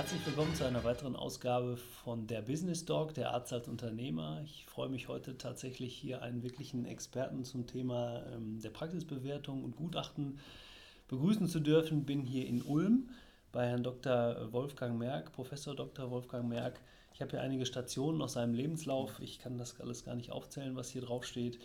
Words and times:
Herzlich 0.00 0.24
willkommen 0.24 0.54
zu 0.54 0.64
einer 0.64 0.82
weiteren 0.82 1.14
Ausgabe 1.14 1.76
von 1.76 2.26
der 2.26 2.40
Business 2.40 2.86
Dog, 2.86 3.12
der 3.12 3.34
Arzt 3.34 3.52
als 3.52 3.68
Unternehmer. 3.68 4.40
Ich 4.46 4.64
freue 4.64 4.88
mich 4.88 5.08
heute 5.08 5.36
tatsächlich 5.36 5.94
hier 5.94 6.22
einen 6.22 6.42
wirklichen 6.42 6.86
Experten 6.86 7.44
zum 7.44 7.66
Thema 7.66 8.22
ähm, 8.32 8.58
der 8.62 8.70
Praxisbewertung 8.70 9.62
und 9.62 9.76
Gutachten 9.76 10.38
begrüßen 11.08 11.48
zu 11.48 11.60
dürfen. 11.60 12.06
Bin 12.06 12.22
hier 12.22 12.46
in 12.46 12.62
Ulm 12.62 13.10
bei 13.52 13.66
Herrn 13.66 13.82
Dr. 13.82 14.50
Wolfgang 14.52 14.98
Merck, 14.98 15.32
Professor 15.32 15.76
Dr. 15.76 16.10
Wolfgang 16.10 16.48
Merck. 16.48 16.80
Ich 17.12 17.20
habe 17.20 17.32
hier 17.32 17.42
einige 17.42 17.66
Stationen 17.66 18.22
aus 18.22 18.32
seinem 18.32 18.54
Lebenslauf. 18.54 19.20
Ich 19.20 19.38
kann 19.38 19.58
das 19.58 19.78
alles 19.82 20.06
gar 20.06 20.14
nicht 20.14 20.32
aufzählen, 20.32 20.76
was 20.76 20.88
hier 20.88 21.02
drauf 21.02 21.26
steht. 21.26 21.58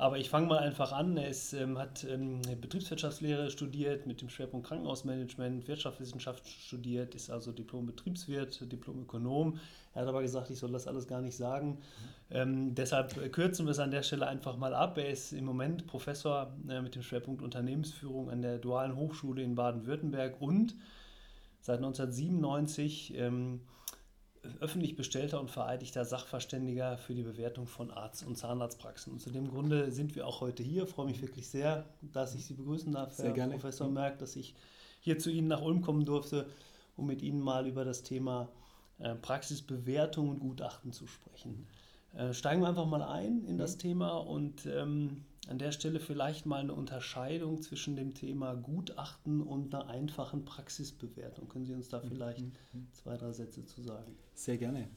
Aber 0.00 0.16
ich 0.16 0.30
fange 0.30 0.46
mal 0.46 0.60
einfach 0.60 0.92
an. 0.92 1.18
Er 1.18 1.28
ist, 1.28 1.52
ähm, 1.52 1.76
hat 1.76 2.04
ähm, 2.04 2.40
Betriebswirtschaftslehre 2.58 3.50
studiert 3.50 4.06
mit 4.06 4.22
dem 4.22 4.30
Schwerpunkt 4.30 4.66
Krankenhausmanagement, 4.66 5.68
Wirtschaftswissenschaft 5.68 6.48
studiert, 6.48 7.14
ist 7.14 7.30
also 7.30 7.52
Diplom-Betriebswirt, 7.52 8.72
Diplom-Ökonom. 8.72 9.58
Er 9.92 10.00
hat 10.02 10.08
aber 10.08 10.22
gesagt, 10.22 10.48
ich 10.48 10.58
soll 10.58 10.72
das 10.72 10.86
alles 10.86 11.06
gar 11.06 11.20
nicht 11.20 11.36
sagen. 11.36 11.82
Ähm, 12.30 12.74
deshalb 12.74 13.30
kürzen 13.30 13.66
wir 13.66 13.72
es 13.72 13.78
an 13.78 13.90
der 13.90 14.02
Stelle 14.02 14.26
einfach 14.26 14.56
mal 14.56 14.72
ab. 14.72 14.96
Er 14.96 15.10
ist 15.10 15.34
im 15.34 15.44
Moment 15.44 15.86
Professor 15.86 16.50
äh, 16.66 16.80
mit 16.80 16.94
dem 16.94 17.02
Schwerpunkt 17.02 17.42
Unternehmensführung 17.42 18.30
an 18.30 18.40
der 18.40 18.56
Dualen 18.56 18.96
Hochschule 18.96 19.42
in 19.42 19.54
Baden-Württemberg 19.54 20.40
und 20.40 20.76
seit 21.60 21.76
1997 21.76 23.18
ähm, 23.18 23.60
öffentlich 24.60 24.96
bestellter 24.96 25.40
und 25.40 25.50
vereidigter 25.50 26.04
Sachverständiger 26.04 26.96
für 26.96 27.14
die 27.14 27.22
Bewertung 27.22 27.66
von 27.66 27.90
Arzt- 27.90 28.26
und 28.26 28.36
Zahnarztpraxen. 28.36 29.12
Und 29.12 29.20
zu 29.20 29.30
dem 29.30 29.48
Grunde 29.48 29.90
sind 29.90 30.14
wir 30.14 30.26
auch 30.26 30.40
heute 30.40 30.62
hier. 30.62 30.84
Ich 30.84 30.90
freue 30.90 31.06
mich 31.06 31.20
wirklich 31.20 31.48
sehr, 31.48 31.84
dass 32.00 32.34
ich 32.34 32.46
Sie 32.46 32.54
begrüßen 32.54 32.92
darf, 32.92 33.12
sehr 33.12 33.26
Herr 33.26 33.34
gerne. 33.34 33.54
Professor 33.54 33.88
Merck, 33.88 34.18
dass 34.18 34.36
ich 34.36 34.54
hier 35.00 35.18
zu 35.18 35.30
Ihnen 35.30 35.48
nach 35.48 35.60
Ulm 35.62 35.82
kommen 35.82 36.04
durfte, 36.04 36.48
um 36.96 37.06
mit 37.06 37.22
Ihnen 37.22 37.40
mal 37.40 37.66
über 37.66 37.84
das 37.84 38.02
Thema 38.02 38.48
äh, 38.98 39.14
Praxisbewertung 39.14 40.30
und 40.30 40.40
Gutachten 40.40 40.92
zu 40.92 41.06
sprechen. 41.06 41.66
Äh, 42.14 42.32
steigen 42.32 42.62
wir 42.62 42.68
einfach 42.68 42.86
mal 42.86 43.02
ein 43.02 43.44
in 43.44 43.58
das 43.58 43.76
Thema 43.76 44.16
und 44.18 44.66
ähm, 44.66 45.24
an 45.48 45.58
der 45.58 45.72
Stelle 45.72 46.00
vielleicht 46.00 46.46
mal 46.46 46.60
eine 46.60 46.74
Unterscheidung 46.74 47.62
zwischen 47.62 47.96
dem 47.96 48.14
Thema 48.14 48.54
Gutachten 48.54 49.42
und 49.42 49.74
einer 49.74 49.88
einfachen 49.88 50.44
Praxisbewertung. 50.44 51.48
Können 51.48 51.66
Sie 51.66 51.74
uns 51.74 51.88
da 51.88 52.00
vielleicht 52.00 52.44
zwei, 52.92 53.16
drei 53.16 53.32
Sätze 53.32 53.64
zu 53.64 53.82
sagen? 53.82 54.14
Sehr 54.34 54.58
gerne. 54.58 54.88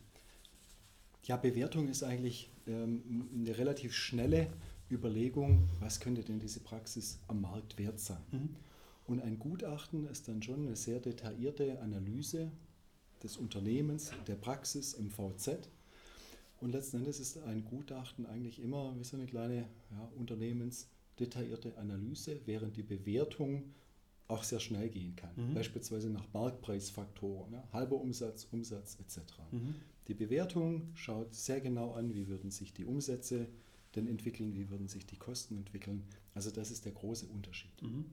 Ja, 1.23 1.38
Bewertung 1.38 1.88
ist 1.88 2.03
eigentlich 2.03 2.52
ähm, 2.67 3.30
eine 3.33 3.58
relativ 3.58 3.94
schnelle 3.94 4.47
Überlegung, 4.91 5.69
was 5.80 6.00
könnte 6.00 6.22
denn 6.22 6.39
diese 6.39 6.59
Praxis 6.59 7.19
am 7.28 7.41
Markt 7.41 7.78
wert 7.78 8.00
sein. 8.00 8.22
Mhm. 8.31 8.55
Und 9.05 9.22
ein 9.22 9.39
Gutachten 9.39 10.07
ist 10.07 10.28
dann 10.28 10.41
schon 10.41 10.67
eine 10.67 10.75
sehr 10.75 11.00
detaillierte 11.00 11.80
Analyse 11.81 12.52
des 13.22 13.38
Unternehmens, 13.38 14.11
der 14.28 14.35
Praxis 14.35 14.94
im 14.94 15.09
VZ. 15.11 15.69
Und 16.64 16.72
letzten 16.72 17.00
Endes 17.00 17.19
ist 17.19 17.38
ein 17.39 17.66
Gutachten 17.66 18.25
eigentlich 18.25 18.61
immer 18.61 18.97
wie 18.97 19.03
so 19.03 19.17
eine 19.17 19.25
kleine 19.25 19.67
ja, 19.92 20.11
unternehmensdetaillierte 20.16 21.78
Analyse, 21.78 22.39
während 22.45 22.78
die 22.78 22.83
Bewertung 22.83 23.73
auch 24.30 24.45
sehr 24.45 24.61
schnell 24.61 24.88
gehen 24.88 25.14
kann. 25.17 25.31
Mhm. 25.36 25.56
Beispielsweise 25.56 26.09
nach 26.09 26.25
Marktpreisfaktoren, 26.31 27.52
ja, 27.52 27.67
halber 27.73 27.97
Umsatz, 27.97 28.47
Umsatz 28.50 28.97
etc. 29.02 29.19
Mhm. 29.52 29.75
Die 30.08 30.14
Bewertung 30.14 30.89
schaut 30.94 31.36
sehr 31.36 31.59
genau 31.59 31.91
an, 31.95 32.16
wie 32.16 32.30
würden 32.30 32.50
sich 32.50 32.73
die 32.73 32.86
Umsätze 32.86 33.50
denn 33.97 34.08
entwickeln, 34.08 34.56
wie 34.56 34.69
würden 34.69 34.88
sich 34.88 35.06
die 35.06 35.17
Kosten 35.17 35.58
entwickeln. 35.58 36.06
Also 36.34 36.50
das 36.50 36.72
ist 36.72 36.86
der 36.86 36.94
große 36.94 37.25
Unterschied. 37.25 37.81
Mhm. 37.81 38.06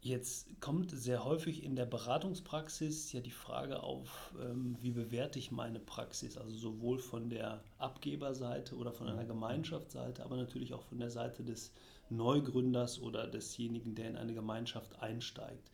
Jetzt 0.00 0.60
kommt 0.60 0.92
sehr 0.92 1.24
häufig 1.24 1.64
in 1.64 1.74
der 1.74 1.84
Beratungspraxis 1.84 3.10
ja 3.12 3.20
die 3.20 3.32
Frage 3.32 3.82
auf, 3.82 4.32
ähm, 4.40 4.76
wie 4.80 4.92
bewerte 4.92 5.40
ich 5.40 5.50
meine 5.50 5.80
Praxis, 5.80 6.38
also 6.38 6.54
sowohl 6.54 7.00
von 7.00 7.30
der 7.30 7.64
Abgeberseite 7.78 8.76
oder 8.76 8.92
von 8.92 9.08
einer 9.08 9.24
Gemeinschaftsseite, 9.24 10.24
aber 10.24 10.36
natürlich 10.36 10.72
auch 10.72 10.84
von 10.84 11.00
der 11.00 11.10
Seite 11.10 11.42
des 11.42 11.72
Neugründers 12.10 13.00
oder 13.00 13.26
desjenigen, 13.26 13.96
der 13.96 14.08
in 14.10 14.16
eine 14.16 14.34
Gemeinschaft 14.34 15.02
einsteigt. 15.02 15.70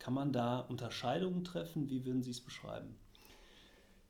Kann 0.00 0.14
man 0.14 0.32
da 0.32 0.60
Unterscheidungen 0.60 1.44
treffen? 1.44 1.88
Wie 1.88 2.04
würden 2.04 2.22
Sie 2.22 2.32
es 2.32 2.40
beschreiben? 2.40 2.96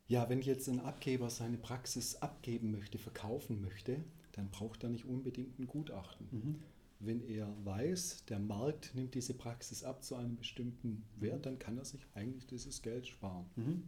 Ja, 0.08 0.28
wenn 0.28 0.40
jetzt 0.42 0.69
ein 0.69 0.80
Abgeber 0.80 1.30
seine 1.30 1.58
Praxis 1.58 2.16
abgeben 2.16 2.70
möchte, 2.70 2.98
verkaufen 2.98 3.60
möchte, 3.60 4.02
dann 4.32 4.50
braucht 4.50 4.82
er 4.82 4.88
nicht 4.88 5.04
unbedingt 5.04 5.58
ein 5.58 5.66
Gutachten. 5.66 6.28
Mhm. 6.30 6.62
Wenn 7.06 7.22
er 7.28 7.48
weiß, 7.65 8.25
der 8.28 8.38
Markt 8.38 8.94
nimmt 8.94 9.15
diese 9.15 9.34
Praxis 9.34 9.84
ab 9.84 10.03
zu 10.03 10.16
einem 10.16 10.37
bestimmten 10.37 11.04
Wert, 11.16 11.47
dann 11.47 11.59
kann 11.59 11.76
er 11.78 11.84
sich 11.84 12.06
eigentlich 12.15 12.47
dieses 12.47 12.82
Geld 12.82 13.06
sparen. 13.06 13.47
Mhm. 13.56 13.82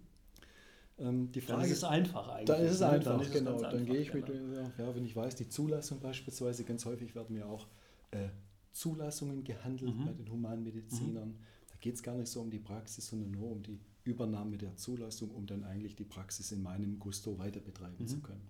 Ähm, 0.98 1.32
die 1.32 1.40
Dann 1.40 1.58
Frage 1.58 1.70
ist 1.70 1.78
es 1.78 1.84
einfach 1.84 2.28
eigentlich. 2.28 2.46
Dann 2.46 2.64
ist 2.64 2.72
es 2.72 2.80
ne? 2.80 2.88
einfach, 2.88 3.12
Dann 3.12 3.20
ist 3.20 3.28
es 3.28 3.32
genau. 3.34 3.60
dann 3.60 3.64
einfach, 3.74 3.86
gehe 3.86 4.00
ich 4.00 4.14
mit, 4.14 4.26
genau. 4.26 4.70
ja, 4.78 4.94
wenn 4.94 5.04
ich 5.04 5.14
weiß, 5.14 5.34
die 5.36 5.48
Zulassung 5.48 6.00
beispielsweise, 6.00 6.64
ganz 6.64 6.84
häufig 6.86 7.14
werden 7.14 7.36
ja 7.36 7.44
auch 7.46 7.66
äh, 8.12 8.28
Zulassungen 8.72 9.44
gehandelt 9.44 9.94
Mhm. 9.94 10.04
bei 10.04 10.12
den 10.12 10.30
Humanmedizinern. 10.30 11.36
Da 11.68 11.74
geht 11.80 11.94
es 11.96 12.02
gar 12.02 12.14
nicht 12.16 12.28
so 12.28 12.40
um 12.40 12.50
die 12.50 12.58
Praxis, 12.58 13.06
sondern 13.06 13.30
nur 13.30 13.50
um 13.52 13.62
die 13.62 13.78
Übernahme 14.04 14.56
der 14.56 14.76
Zulassung, 14.76 15.30
um 15.30 15.46
dann 15.46 15.64
eigentlich 15.64 15.96
die 15.96 16.04
Praxis 16.04 16.52
in 16.52 16.62
meinem 16.62 16.98
Gusto 16.98 17.38
weiter 17.38 17.60
betreiben 17.60 17.96
Mhm. 17.98 18.06
zu 18.08 18.20
können. 18.20 18.48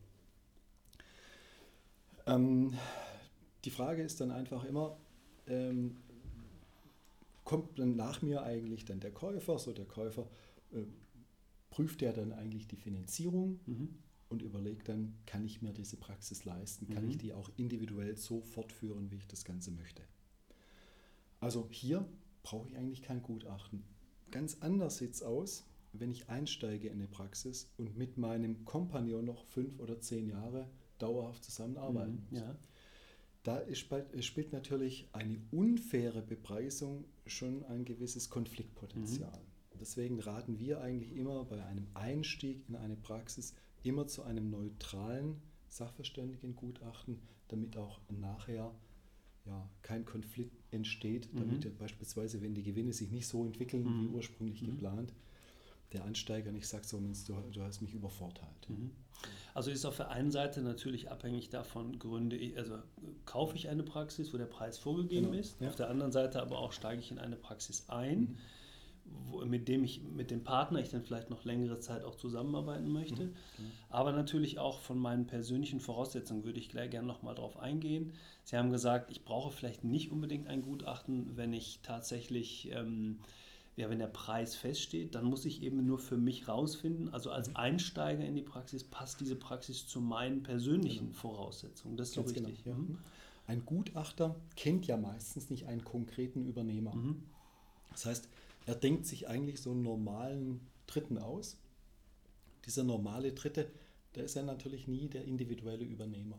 Ähm, 2.26 2.75
die 3.65 3.71
Frage 3.71 4.03
ist 4.03 4.21
dann 4.21 4.31
einfach 4.31 4.65
immer, 4.65 4.97
ähm, 5.47 5.97
kommt 7.44 7.78
dann 7.78 7.97
nach 7.97 8.22
mir 8.22 8.43
eigentlich 8.43 8.84
dann 8.84 9.00
der 9.00 9.12
Käufer, 9.12 9.59
so 9.59 9.72
der 9.72 9.84
Käufer 9.87 10.28
äh, 10.72 10.83
prüft 11.71 12.03
er 12.03 12.12
dann 12.12 12.33
eigentlich 12.33 12.67
die 12.67 12.77
Finanzierung 12.77 13.61
Mhm. 13.67 13.89
und 14.28 14.43
überlegt 14.43 14.89
dann, 14.89 15.15
kann 15.27 15.44
ich 15.44 15.62
mir 15.62 15.72
diese 15.72 15.97
Praxis 15.97 16.44
leisten, 16.44 16.89
kann 16.89 17.05
Mhm. 17.05 17.11
ich 17.11 17.19
die 17.19 17.33
auch 17.33 17.50
individuell 17.56 18.17
so 18.17 18.41
fortführen, 18.43 19.11
wie 19.11 19.17
ich 19.17 19.28
das 19.28 19.44
Ganze 19.44 19.71
möchte. 19.71 20.03
Also 21.41 21.69
hier 21.71 22.06
brauche 22.43 22.69
ich 22.69 22.77
eigentlich 22.77 23.03
kein 23.03 23.23
Gutachten. 23.23 23.84
Ganz 24.31 24.59
anders 24.61 24.99
sieht 24.99 25.15
es 25.15 25.23
aus, 25.23 25.65
wenn 25.93 26.11
ich 26.11 26.28
einsteige 26.28 26.88
in 26.88 26.94
eine 26.94 27.09
Praxis 27.09 27.71
und 27.78 27.97
mit 27.97 28.19
meinem 28.19 28.65
Kompagnon 28.65 29.25
noch 29.25 29.44
fünf 29.44 29.78
oder 29.78 30.00
zehn 30.00 30.28
Jahre 30.28 30.69
dauerhaft 30.99 31.44
zusammenarbeiten 31.44 32.15
Mhm. 32.15 32.27
muss. 32.31 32.41
Ja. 32.41 32.56
Da 33.46 33.58
ist, 33.58 33.86
spielt 34.24 34.52
natürlich 34.52 35.08
eine 35.12 35.38
unfaire 35.52 36.20
Bepreisung 36.20 37.04
schon 37.26 37.64
ein 37.66 37.84
gewisses 37.84 38.28
Konfliktpotenzial. 38.28 39.40
Deswegen 39.80 40.18
raten 40.18 40.58
wir 40.58 40.80
eigentlich 40.80 41.14
immer 41.14 41.44
bei 41.44 41.64
einem 41.64 41.86
Einstieg 41.94 42.64
in 42.68 42.74
eine 42.74 42.96
Praxis 42.96 43.54
immer 43.84 44.08
zu 44.08 44.24
einem 44.24 44.50
neutralen 44.50 45.36
Sachverständigengutachten, 45.68 47.20
damit 47.46 47.76
auch 47.76 48.00
nachher 48.08 48.74
ja, 49.44 49.70
kein 49.82 50.04
Konflikt 50.04 50.56
entsteht, 50.72 51.32
Mhm. 51.32 51.38
damit 51.38 51.64
ja 51.64 51.70
beispielsweise, 51.78 52.42
wenn 52.42 52.54
die 52.54 52.64
Gewinne 52.64 52.92
sich 52.92 53.12
nicht 53.12 53.28
so 53.28 53.44
entwickeln 53.44 53.84
wie 53.84 54.08
Mhm. 54.08 54.14
ursprünglich 54.16 54.60
Mhm. 54.62 54.66
geplant, 54.66 55.12
der 55.92 56.04
Ansteiger 56.04 56.52
nicht 56.52 56.66
sagt, 56.69 56.86
so, 56.86 56.98
Mensch, 57.00 57.24
du, 57.24 57.34
du 57.52 57.62
hast 57.62 57.80
mich 57.80 57.94
übervorteilt. 57.94 58.69
Mhm. 58.69 58.91
Also 59.54 59.70
ist 59.70 59.86
auf 59.86 59.97
der 59.97 60.10
einen 60.10 60.30
Seite 60.30 60.60
natürlich 60.60 61.10
abhängig 61.10 61.48
davon, 61.48 61.98
gründe 61.98 62.36
ich, 62.36 62.56
also 62.58 62.76
kaufe 63.24 63.56
ich 63.56 63.69
eine 63.69 63.82
Praxis, 63.82 64.32
wo 64.34 64.36
der 64.36 64.44
Preis 64.46 64.76
vorgegeben 64.78 65.26
Genau, 65.30 65.38
ist. 65.38 65.60
ja. 65.60 65.69
Auf 65.69 65.76
der 65.76 65.88
anderen 65.88 66.12
Seite 66.12 66.42
aber 66.42 66.58
auch 66.58 66.72
steige 66.72 67.00
ich 67.00 67.10
in 67.10 67.19
eine 67.19 67.36
Praxis 67.36 67.88
ein, 67.88 68.20
Mhm. 68.20 68.36
wo, 69.30 69.44
mit 69.46 69.69
dem 69.69 69.84
ich, 69.84 70.02
mit 70.02 70.30
dem 70.30 70.44
Partner 70.44 70.80
ich 70.80 70.91
dann 70.91 71.02
vielleicht 71.02 71.30
noch 71.30 71.44
längere 71.44 71.78
Zeit 71.80 72.04
auch 72.04 72.16
zusammenarbeiten 72.16 72.92
möchte. 72.92 73.25
Mhm. 73.26 73.34
Aber 73.88 74.12
natürlich 74.12 74.58
auch 74.58 74.80
von 74.80 74.98
meinen 74.98 75.26
persönlichen 75.26 75.80
Voraussetzungen 75.80 76.44
würde 76.44 76.58
ich 76.58 76.69
gleich 76.69 76.91
gerne 76.91 77.06
nochmal 77.06 77.34
drauf 77.36 77.56
eingehen. 77.58 78.12
Sie 78.44 78.56
haben 78.58 78.70
gesagt, 78.70 79.10
ich 79.10 79.25
brauche 79.25 79.50
vielleicht 79.50 79.84
nicht 79.84 80.10
unbedingt 80.10 80.48
ein 80.48 80.60
Gutachten, 80.60 81.37
wenn 81.37 81.52
ich 81.55 81.81
tatsächlich, 81.82 82.70
ähm, 82.72 83.20
ja, 83.76 83.90
wenn 83.90 83.99
der 83.99 84.06
Preis 84.06 84.56
feststeht, 84.56 85.14
dann 85.14 85.26
muss 85.26 85.44
ich 85.44 85.62
eben 85.62 85.84
nur 85.87 85.99
für 85.99 86.17
mich 86.17 86.49
rausfinden, 86.49 87.11
also 87.11 87.31
als. 87.31 87.55
Einsteiger 87.55 88.25
in 88.25 88.34
die 88.34 88.43
Praxis, 88.43 88.84
passt 88.84 89.20
diese 89.20 89.37
Praxis 89.37 89.87
zu 89.87 90.00
meinen 90.00 90.43
persönlichen 90.43 91.12
Voraussetzungen. 91.12 91.96
Das 91.96 92.08
ist 92.08 92.14
so 92.14 92.23
Ganz 92.23 92.37
richtig. 92.37 92.64
genau, 92.64 92.76
ja. 92.76 92.82
Mhm. 92.82 92.99
Ein 93.46 93.64
Gutachter 93.64 94.34
kennt 94.56 94.87
ja 94.87 94.96
meistens 94.96 95.50
nicht 95.50 95.67
einen 95.67 95.84
konkreten 95.84 96.44
Übernehmer. 96.46 96.94
Mhm. 96.94 97.23
Das 97.90 98.06
heißt, 98.06 98.28
er 98.64 98.75
denkt 98.75 99.06
sich 99.06 99.28
eigentlich 99.28 99.61
so 99.61 99.70
einen 99.70 99.82
normalen 99.82 100.61
Dritten 100.87 101.19
aus. 101.19 101.58
Dieser 102.64 102.82
normale 102.82 103.32
Dritte, 103.32 103.70
der 104.14 104.25
ist 104.25 104.34
ja 104.34 104.43
natürlich 104.43 104.88
nie 104.88 105.08
der 105.08 105.25
individuelle 105.25 105.84
Übernehmer. 105.84 106.38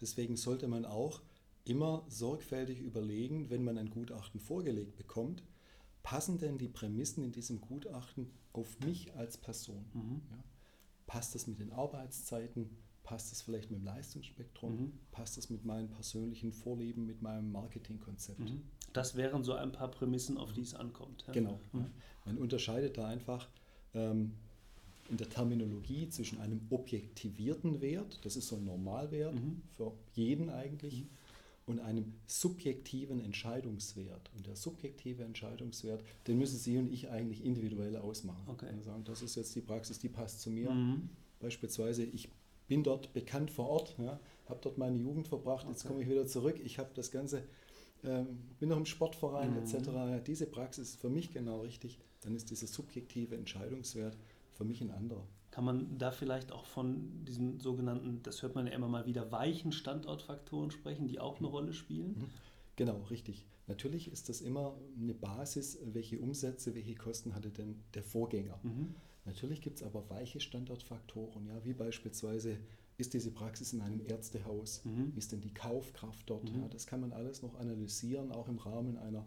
Deswegen 0.00 0.36
sollte 0.36 0.68
man 0.68 0.86
auch 0.86 1.20
immer 1.64 2.04
sorgfältig 2.08 2.80
überlegen, 2.80 3.50
wenn 3.50 3.64
man 3.64 3.76
ein 3.76 3.90
Gutachten 3.90 4.40
vorgelegt 4.40 4.96
bekommt, 4.96 5.42
passen 6.02 6.38
denn 6.38 6.58
die 6.58 6.68
Prämissen 6.68 7.24
in 7.24 7.32
diesem 7.32 7.60
Gutachten 7.60 8.30
auf 8.52 8.78
mich 8.80 9.14
als 9.14 9.36
Person? 9.36 9.84
Mhm. 9.92 10.22
Ja? 10.30 10.44
Passt 11.06 11.34
das 11.34 11.46
mit 11.46 11.60
den 11.60 11.72
Arbeitszeiten? 11.72 12.70
Passt 13.02 13.32
es 13.32 13.42
vielleicht 13.42 13.70
mit 13.70 13.80
dem 13.80 13.84
Leistungsspektrum? 13.84 14.72
Mhm. 14.72 14.92
Passt 15.10 15.38
es 15.38 15.50
mit 15.50 15.64
meinen 15.64 15.90
persönlichen 15.90 16.52
Vorlieben, 16.52 17.06
mit 17.06 17.22
meinem 17.22 17.50
Marketingkonzept? 17.50 18.38
Mhm. 18.38 18.62
Das 18.92 19.16
wären 19.16 19.42
so 19.44 19.54
ein 19.54 19.72
paar 19.72 19.90
Prämissen, 19.90 20.36
auf 20.36 20.52
die 20.52 20.62
es 20.62 20.74
ankommt. 20.74 21.24
Ja? 21.26 21.32
Genau. 21.32 21.60
Mhm. 21.72 21.86
Man 22.24 22.38
unterscheidet 22.38 22.98
da 22.98 23.08
einfach 23.08 23.48
ähm, 23.94 24.34
in 25.10 25.16
der 25.16 25.28
Terminologie 25.28 26.08
zwischen 26.08 26.40
einem 26.40 26.60
objektivierten 26.70 27.80
Wert, 27.80 28.20
das 28.24 28.36
ist 28.36 28.48
so 28.48 28.56
ein 28.56 28.64
Normalwert 28.64 29.34
mhm. 29.34 29.62
für 29.72 29.92
jeden 30.12 30.50
eigentlich, 30.50 31.02
mhm. 31.02 31.08
Und 31.70 31.78
einem 31.80 32.12
subjektiven 32.26 33.20
Entscheidungswert. 33.20 34.30
Und 34.36 34.46
der 34.46 34.56
subjektive 34.56 35.22
Entscheidungswert, 35.22 36.02
den 36.26 36.38
müssen 36.38 36.58
Sie 36.58 36.76
und 36.78 36.92
ich 36.92 37.08
eigentlich 37.10 37.44
individuell 37.44 37.96
ausmachen. 37.96 38.42
Okay. 38.48 38.66
Wir 38.74 38.82
sagen, 38.82 39.04
das 39.04 39.22
ist 39.22 39.36
jetzt 39.36 39.54
die 39.54 39.60
Praxis, 39.60 39.98
die 39.98 40.08
passt 40.08 40.40
zu 40.40 40.50
mir. 40.50 40.70
Mhm. 40.70 41.08
Beispielsweise, 41.38 42.04
ich 42.04 42.28
bin 42.66 42.82
dort 42.82 43.12
bekannt 43.12 43.50
vor 43.50 43.68
Ort, 43.68 43.96
ja, 43.98 44.20
habe 44.48 44.60
dort 44.62 44.78
meine 44.78 44.96
Jugend 44.96 45.28
verbracht, 45.28 45.64
okay. 45.64 45.72
jetzt 45.72 45.86
komme 45.86 46.02
ich 46.02 46.08
wieder 46.08 46.26
zurück, 46.26 46.60
ich 46.62 46.78
habe 46.78 46.90
das 46.94 47.10
Ganze, 47.10 47.42
ähm, 48.04 48.26
bin 48.58 48.68
noch 48.68 48.76
im 48.76 48.86
Sportverein 48.86 49.52
mhm. 49.52 49.58
etc. 49.58 50.24
Diese 50.26 50.46
Praxis 50.46 50.90
ist 50.90 51.00
für 51.00 51.10
mich 51.10 51.32
genau 51.32 51.60
richtig, 51.60 51.98
dann 52.20 52.34
ist 52.34 52.50
dieser 52.50 52.66
subjektive 52.66 53.36
Entscheidungswert 53.36 54.16
für 54.52 54.64
mich 54.64 54.80
ein 54.80 54.90
anderer. 54.90 55.26
Kann 55.50 55.64
man 55.64 55.98
da 55.98 56.12
vielleicht 56.12 56.52
auch 56.52 56.64
von 56.64 57.24
diesen 57.24 57.58
sogenannten, 57.58 58.22
das 58.22 58.42
hört 58.42 58.54
man 58.54 58.66
ja 58.66 58.72
immer 58.72 58.88
mal 58.88 59.06
wieder, 59.06 59.32
weichen 59.32 59.72
Standortfaktoren 59.72 60.70
sprechen, 60.70 61.08
die 61.08 61.18
auch 61.18 61.38
eine 61.38 61.48
mhm. 61.48 61.54
Rolle 61.54 61.72
spielen? 61.72 62.18
Mhm. 62.18 62.30
Genau, 62.76 63.02
richtig. 63.10 63.46
Natürlich 63.66 64.10
ist 64.10 64.28
das 64.28 64.40
immer 64.40 64.76
eine 64.98 65.14
Basis, 65.14 65.78
welche 65.84 66.18
Umsätze, 66.18 66.74
welche 66.74 66.94
Kosten 66.94 67.34
hatte 67.34 67.50
denn 67.50 67.82
der 67.94 68.02
Vorgänger. 68.02 68.58
Mhm. 68.62 68.94
Natürlich 69.24 69.60
gibt 69.60 69.76
es 69.76 69.82
aber 69.82 70.08
weiche 70.08 70.40
Standortfaktoren, 70.40 71.46
ja, 71.46 71.64
wie 71.64 71.74
beispielsweise 71.74 72.58
ist 72.96 73.14
diese 73.14 73.30
Praxis 73.30 73.72
in 73.72 73.80
einem 73.80 74.00
Ärztehaus, 74.06 74.84
mhm. 74.84 75.12
ist 75.16 75.32
denn 75.32 75.40
die 75.40 75.54
Kaufkraft 75.54 76.28
dort? 76.28 76.52
Mhm. 76.52 76.62
Ja, 76.62 76.68
das 76.68 76.86
kann 76.86 77.00
man 77.00 77.12
alles 77.12 77.42
noch 77.42 77.58
analysieren, 77.58 78.32
auch 78.32 78.48
im 78.48 78.58
Rahmen 78.58 78.98
einer 78.98 79.26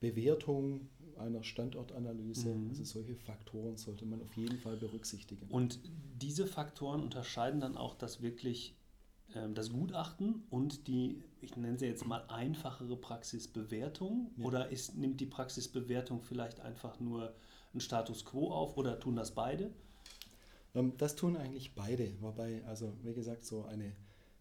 Bewertung, 0.00 0.88
einer 1.18 1.42
Standortanalyse. 1.42 2.54
Mhm. 2.54 2.68
Also 2.70 2.84
solche 2.84 3.16
Faktoren 3.16 3.76
sollte 3.76 4.06
man 4.06 4.22
auf 4.22 4.36
jeden 4.36 4.58
Fall 4.58 4.76
berücksichtigen. 4.76 5.46
Und 5.48 5.78
diese 6.20 6.46
Faktoren 6.46 7.02
unterscheiden 7.02 7.60
dann 7.60 7.76
auch 7.76 7.94
das 7.94 8.22
wirklich 8.22 8.76
ähm, 9.34 9.54
das 9.54 9.70
Gutachten 9.70 10.44
und 10.50 10.86
die, 10.86 11.22
ich 11.40 11.56
nenne 11.56 11.78
sie 11.78 11.86
jetzt 11.86 12.06
mal 12.06 12.24
einfachere 12.28 12.96
Praxisbewertung 12.96 14.30
ja. 14.36 14.44
oder 14.44 14.70
ist, 14.70 14.96
nimmt 14.96 15.20
die 15.20 15.26
Praxisbewertung 15.26 16.22
vielleicht 16.22 16.60
einfach 16.60 17.00
nur 17.00 17.34
einen 17.72 17.80
Status 17.80 18.24
quo 18.24 18.50
auf 18.50 18.76
oder 18.76 19.00
tun 19.00 19.16
das 19.16 19.32
beide? 19.34 19.72
Ähm, 20.74 20.92
das 20.98 21.16
tun 21.16 21.36
eigentlich 21.36 21.74
beide, 21.74 22.12
wobei, 22.20 22.64
also 22.66 22.92
wie 23.02 23.14
gesagt, 23.14 23.44
so 23.44 23.64
eine 23.64 23.92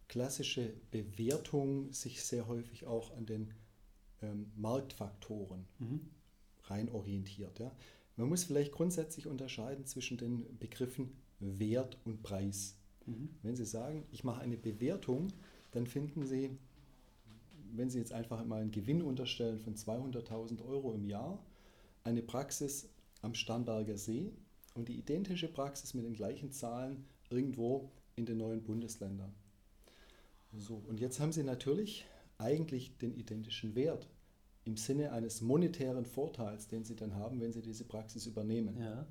klassische 0.08 0.74
Bewertung 0.92 1.92
sich 1.92 2.24
sehr 2.24 2.48
häufig 2.48 2.86
auch 2.86 3.16
an 3.18 3.26
den 3.26 3.54
ähm, 4.22 4.52
Marktfaktoren 4.56 5.66
mhm. 5.80 6.10
Rein 6.66 6.90
orientiert. 6.90 7.60
Ja. 7.60 7.72
Man 8.16 8.30
muss 8.30 8.44
vielleicht 8.44 8.72
grundsätzlich 8.72 9.28
unterscheiden 9.28 9.86
zwischen 9.86 10.18
den 10.18 10.58
Begriffen 10.60 11.12
Wert 11.40 11.98
und 12.06 12.24
Preis. 12.24 12.76
Mhm. 13.06 13.30
Wenn 13.42 13.56
Sie 13.56 13.66
sagen, 13.66 14.06
ich 14.12 14.24
mache 14.24 14.42
eine 14.42 14.58
Bewertung, 14.58 15.30
dann 15.72 15.88
finden 15.88 16.26
Sie, 16.26 16.58
wenn 17.74 17.90
Sie 17.90 18.00
jetzt 18.00 18.14
einfach 18.14 18.44
mal 18.46 18.62
einen 18.62 18.72
Gewinn 18.72 19.02
unterstellen 19.02 19.60
von 19.60 19.76
200.000 19.76 20.64
Euro 20.66 20.94
im 20.94 21.06
Jahr, 21.06 21.44
eine 22.04 22.22
Praxis 22.22 22.90
am 23.22 23.34
Starnberger 23.34 23.98
See 23.98 24.32
und 24.76 24.90
die 24.90 24.98
identische 24.98 25.48
Praxis 25.48 25.94
mit 25.94 26.06
den 26.06 26.14
gleichen 26.14 26.52
Zahlen 26.52 27.06
irgendwo 27.30 27.90
in 28.16 28.26
den 28.26 28.38
neuen 28.38 28.64
Bundesländern. 28.64 29.34
So, 30.56 30.84
und 30.88 31.00
jetzt 31.00 31.20
haben 31.20 31.32
Sie 31.32 31.44
natürlich 31.44 32.06
eigentlich 32.38 32.98
den 32.98 33.16
identischen 33.16 33.76
Wert 33.76 34.08
im 34.66 34.78
Sinne 34.78 35.12
eines 35.12 35.42
monetären 35.42 36.06
Vorteils, 36.06 36.68
den 36.68 36.84
Sie 36.84 36.96
dann 36.96 37.16
haben, 37.16 37.42
wenn 37.42 37.52
Sie 37.52 37.62
diese 37.62 37.84
Praxis 37.84 38.26
übernehmen. 38.26 38.80
Ja. 38.80 39.06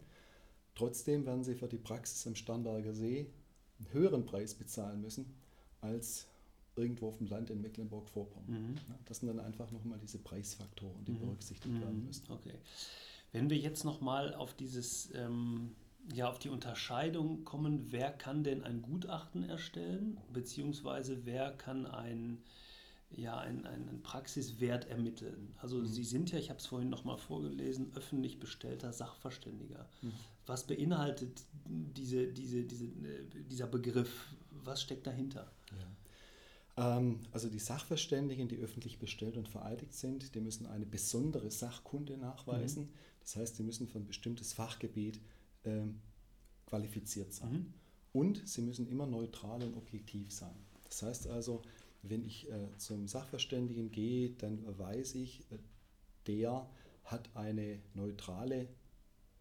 Trotzdem 0.75 1.27
werden 1.27 1.45
Sie 1.45 1.55
für 1.55 1.69
die 1.69 1.79
Praxis 1.79 2.27
am 2.27 2.35
Starnberger 2.35 2.95
See 2.95 3.31
einen 3.79 3.93
höheren 3.93 4.25
Preis 4.25 4.55
bezahlen 4.55 5.01
müssen 5.01 5.35
als 5.81 6.29
irgendwo 6.77 7.09
auf 7.09 7.19
dem 7.19 7.27
Land 7.27 7.51
in 7.51 7.61
Mecklenburg-Vorpommern. 7.61 8.51
Mhm. 8.51 8.75
Das 9.05 9.19
sind 9.19 9.29
dann 9.29 9.41
einfach 9.41 9.71
nochmal 9.71 9.99
diese 9.99 10.19
Preisfaktoren, 10.19 11.05
die 11.05 11.13
mhm. 11.13 11.21
berücksichtigt 11.21 11.81
werden 11.81 12.01
mhm. 12.01 12.07
müssen. 12.07 12.33
Okay. 12.33 12.55
Wenn 13.33 13.51
wir 13.51 13.59
jetzt 13.59 13.85
nochmal 13.85 14.35
auf 14.35 14.55
dieses, 14.55 15.11
ähm, 15.15 15.75
ja, 16.15 16.29
auf 16.29 16.39
die 16.39 16.49
Unterscheidung 16.49 17.45
kommen, 17.45 17.91
wer 17.91 18.11
kann 18.11 18.45
denn 18.45 18.63
ein 18.63 18.83
Gutachten 18.83 19.43
erstellen, 19.43 20.19
beziehungsweise 20.33 21.25
wer 21.25 21.53
kann 21.53 21.87
ein, 21.87 22.39
ja, 23.17 23.39
ein, 23.39 23.67
ein 23.67 24.03
Praxiswert 24.03 24.89
ermitteln. 24.89 25.55
Also 25.61 25.79
mhm. 25.79 25.87
Sie 25.87 26.05
sind 26.05 26.31
ja, 26.33 26.39
ich 26.39 26.51
habe 26.51 26.59
es 26.59 26.67
vorhin 26.67 26.91
nochmal 26.91 27.19
vorgelesen, 27.19 27.93
öffentlich 27.95 28.39
bestellter 28.39 28.93
Sachverständiger. 28.93 29.89
Mhm. 30.03 30.13
Was 30.47 30.67
beinhaltet 30.67 31.43
diese, 31.67 32.27
diese, 32.29 32.65
diese, 32.65 32.87
äh, 32.87 33.25
dieser 33.51 33.67
Begriff? 33.67 34.35
Was 34.51 34.83
steckt 34.83 35.07
dahinter? 35.07 35.51
Ja. 35.71 36.99
Ähm, 36.99 37.21
also 37.33 37.49
die 37.49 37.59
Sachverständigen, 37.59 38.49
die 38.49 38.59
öffentlich 38.59 38.99
bestellt 38.99 39.37
und 39.37 39.49
vereidigt 39.49 39.95
sind, 39.95 40.35
die 40.35 40.41
müssen 40.41 40.67
eine 40.67 40.87
besondere 40.87 41.51
Sachkunde 41.51 42.17
nachweisen. 42.17 42.85
Mhm. 42.85 42.93
Das 43.21 43.37
heißt, 43.37 43.57
sie 43.57 43.63
müssen 43.63 43.87
für 43.87 43.99
ein 43.99 44.07
bestimmtes 44.07 44.53
Fachgebiet 44.53 45.21
ähm, 45.65 46.01
qualifiziert 46.67 47.33
sein. 47.33 47.53
Mhm. 47.53 47.75
Und 48.13 48.49
sie 48.49 48.63
müssen 48.63 48.87
immer 48.89 49.07
neutral 49.07 49.63
und 49.63 49.75
objektiv 49.75 50.33
sein. 50.33 50.55
Das 50.85 51.03
heißt 51.03 51.27
also, 51.29 51.63
wenn 52.03 52.25
ich 52.25 52.51
äh, 52.51 52.77
zum 52.79 53.07
Sachverständigen 53.07 53.91
gehe, 53.91 54.31
dann 54.31 54.79
weiß 54.79 55.15
ich, 55.15 55.41
äh, 55.51 55.59
der 56.27 56.69
hat 57.05 57.31
eine 57.35 57.81
neutrale, 57.95 58.69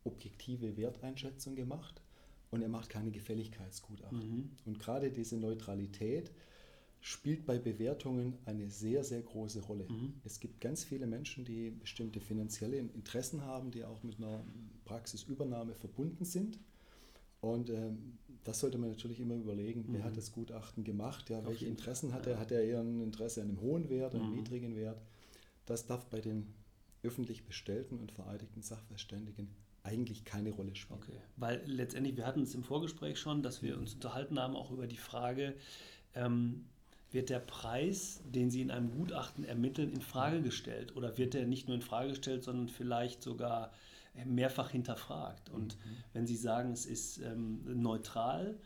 objektive 0.03 0.77
Werteinschätzung 0.77 1.55
gemacht 1.55 2.01
und 2.49 2.61
er 2.61 2.69
macht 2.69 2.89
keine 2.89 3.11
Gefälligkeitsgutachten. 3.11 4.29
Mhm. 4.29 4.51
Und 4.65 4.79
gerade 4.79 5.11
diese 5.11 5.37
Neutralität 5.37 6.31
spielt 6.99 7.45
bei 7.45 7.57
Bewertungen 7.57 8.37
eine 8.45 8.69
sehr, 8.69 9.03
sehr 9.03 9.21
große 9.21 9.61
Rolle. 9.61 9.87
Mhm. 9.89 10.13
Es 10.23 10.39
gibt 10.39 10.61
ganz 10.61 10.83
viele 10.83 11.07
Menschen, 11.07 11.45
die 11.45 11.71
bestimmte 11.71 12.19
finanzielle 12.19 12.77
Interessen 12.77 13.43
haben, 13.43 13.71
die 13.71 13.83
auch 13.83 14.03
mit 14.03 14.17
einer 14.17 14.43
Praxisübernahme 14.85 15.73
verbunden 15.73 16.25
sind. 16.25 16.59
Und 17.41 17.69
ähm, 17.69 18.17
das 18.43 18.59
sollte 18.59 18.77
man 18.77 18.89
natürlich 18.89 19.19
immer 19.19 19.35
überlegen, 19.35 19.81
mhm. 19.81 19.93
wer 19.93 20.03
hat 20.03 20.11
mhm. 20.11 20.15
das 20.15 20.31
Gutachten 20.31 20.83
gemacht, 20.83 21.29
ja, 21.29 21.45
welche 21.45 21.65
Interessen 21.65 22.13
hat 22.13 22.27
er, 22.27 22.39
hat 22.39 22.51
er 22.51 22.63
eher 22.63 22.79
ein 22.79 23.01
Interesse 23.01 23.41
an 23.41 23.49
einem 23.49 23.61
hohen 23.61 23.89
Wert, 23.89 24.15
einem 24.15 24.29
mhm. 24.29 24.35
niedrigen 24.37 24.75
Wert. 24.75 25.01
Das 25.65 25.85
darf 25.85 26.05
bei 26.05 26.21
den 26.21 26.53
öffentlich 27.03 27.45
bestellten 27.45 27.99
und 27.99 28.11
vereidigten 28.11 28.61
Sachverständigen 28.61 29.49
eigentlich 29.83 30.25
keine 30.25 30.51
Rolle 30.51 30.75
spielen. 30.75 30.99
Okay, 31.01 31.17
weil 31.37 31.61
letztendlich, 31.65 32.15
wir 32.15 32.27
hatten 32.27 32.43
es 32.43 32.53
im 32.53 32.63
Vorgespräch 32.63 33.19
schon, 33.19 33.41
dass 33.41 33.63
wir 33.63 33.77
uns 33.77 33.95
unterhalten 33.95 34.39
haben, 34.39 34.55
auch 34.55 34.71
über 34.71 34.85
die 34.85 34.97
Frage, 34.97 35.55
ähm, 36.13 36.65
wird 37.11 37.29
der 37.29 37.39
Preis, 37.39 38.21
den 38.25 38.49
Sie 38.51 38.61
in 38.61 38.71
einem 38.71 38.91
Gutachten 38.91 39.43
ermitteln, 39.43 39.91
in 39.91 40.01
Frage 40.01 40.41
gestellt? 40.41 40.95
Oder 40.95 41.17
wird 41.17 41.33
der 41.33 41.45
nicht 41.45 41.67
nur 41.67 41.75
in 41.75 41.81
Frage 41.81 42.09
gestellt, 42.09 42.43
sondern 42.43 42.69
vielleicht 42.69 43.21
sogar 43.21 43.73
mehrfach 44.25 44.71
hinterfragt? 44.71 45.49
Und 45.49 45.75
mhm. 45.75 45.89
wenn 46.13 46.27
Sie 46.27 46.35
sagen, 46.35 46.71
es 46.71 46.85
ist 46.85 47.19
ähm, 47.19 47.81
neutral, 47.81 48.57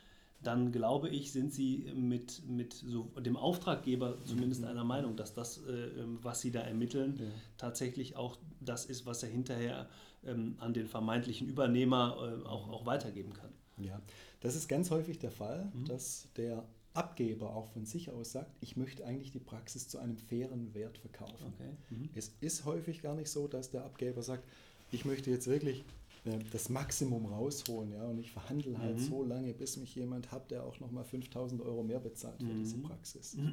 dann 0.42 0.72
glaube 0.72 1.10
ich, 1.10 1.32
sind 1.32 1.54
Sie 1.54 1.92
mit, 1.96 2.48
mit 2.48 2.74
so 2.74 3.04
dem 3.20 3.36
Auftraggeber 3.36 4.24
zumindest 4.26 4.62
mhm. 4.62 4.68
einer 4.68 4.84
Meinung, 4.84 5.16
dass 5.16 5.34
das, 5.34 5.60
äh, 5.66 5.72
ähm, 5.72 6.20
was 6.22 6.42
Sie 6.42 6.52
da 6.52 6.62
ermitteln, 6.62 7.18
ja. 7.18 7.26
tatsächlich 7.58 8.16
auch 8.16 8.38
das 8.62 8.86
ist, 8.86 9.06
was 9.06 9.24
er 9.24 9.30
hinterher 9.30 9.90
ähm, 10.24 10.56
an 10.60 10.74
den 10.74 10.88
vermeintlichen 10.88 11.48
Übernehmer 11.48 12.18
äh, 12.20 12.48
auch, 12.48 12.70
auch 12.70 12.86
weitergeben 12.86 13.34
kann. 13.34 13.50
Ja, 13.78 14.02
das 14.40 14.56
ist 14.56 14.68
ganz 14.68 14.92
häufig 14.92 15.20
der 15.20 15.32
Fall, 15.32 15.72
mhm. 15.74 15.86
dass 15.86 16.28
der 16.38 16.64
Abgeber 16.94 17.54
auch 17.54 17.68
von 17.68 17.86
sich 17.86 18.10
aus 18.12 18.32
sagt, 18.32 18.56
ich 18.62 18.78
möchte 18.78 19.06
eigentlich 19.06 19.32
die 19.32 19.40
Praxis 19.40 19.90
zu 19.90 19.98
einem 19.98 20.18
fairen 20.18 20.74
Wert 20.74 20.98
verkaufen. 20.98 21.54
Okay. 21.54 21.72
Mhm. 21.90 22.10
Es 22.16 22.36
ist 22.40 22.64
häufig 22.64 23.02
gar 23.02 23.16
nicht 23.16 23.30
so, 23.30 23.48
dass 23.48 23.70
der 23.70 23.84
Abgeber 23.84 24.22
sagt, 24.22 24.48
ich 24.96 25.06
möchte 25.06 25.30
jetzt 25.30 25.48
wirklich 25.48 25.84
äh, 26.24 26.40
das 26.52 26.70
Maximum 26.70 27.26
rausholen 27.26 27.92
ja, 27.92 28.04
und 28.06 28.18
ich 28.18 28.32
verhandle 28.32 28.78
halt 28.80 28.98
mhm. 28.98 29.04
so 29.04 29.24
lange, 29.24 29.54
bis 29.54 29.78
mich 29.78 29.94
jemand 29.94 30.32
hat, 30.32 30.50
der 30.50 30.64
auch 30.64 30.80
nochmal 30.80 31.04
5000 31.04 31.62
Euro 31.62 31.84
mehr 31.84 32.00
bezahlt 32.00 32.42
für 32.42 32.54
mhm. 32.54 32.64
diese 32.64 32.78
Praxis. 32.78 33.38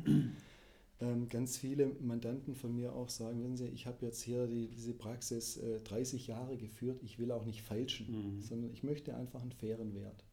Ähm, 1.00 1.28
ganz 1.28 1.58
viele 1.58 1.86
Mandanten 2.00 2.54
von 2.54 2.76
mir 2.76 2.92
auch 2.94 3.08
sagen, 3.08 3.42
wenn 3.42 3.56
Sie, 3.56 3.66
ich 3.66 3.88
habe 3.88 4.06
jetzt 4.06 4.22
hier 4.22 4.46
die, 4.46 4.68
diese 4.68 4.94
Praxis 4.94 5.56
äh, 5.56 5.80
30 5.80 6.28
Jahre 6.28 6.56
geführt, 6.56 7.00
ich 7.02 7.18
will 7.18 7.32
auch 7.32 7.44
nicht 7.44 7.62
falschen, 7.62 8.36
mhm. 8.36 8.40
sondern 8.40 8.70
ich 8.70 8.84
möchte 8.84 9.16
einfach 9.16 9.42
einen 9.42 9.50
fairen 9.50 9.96
Wert. 9.96 10.24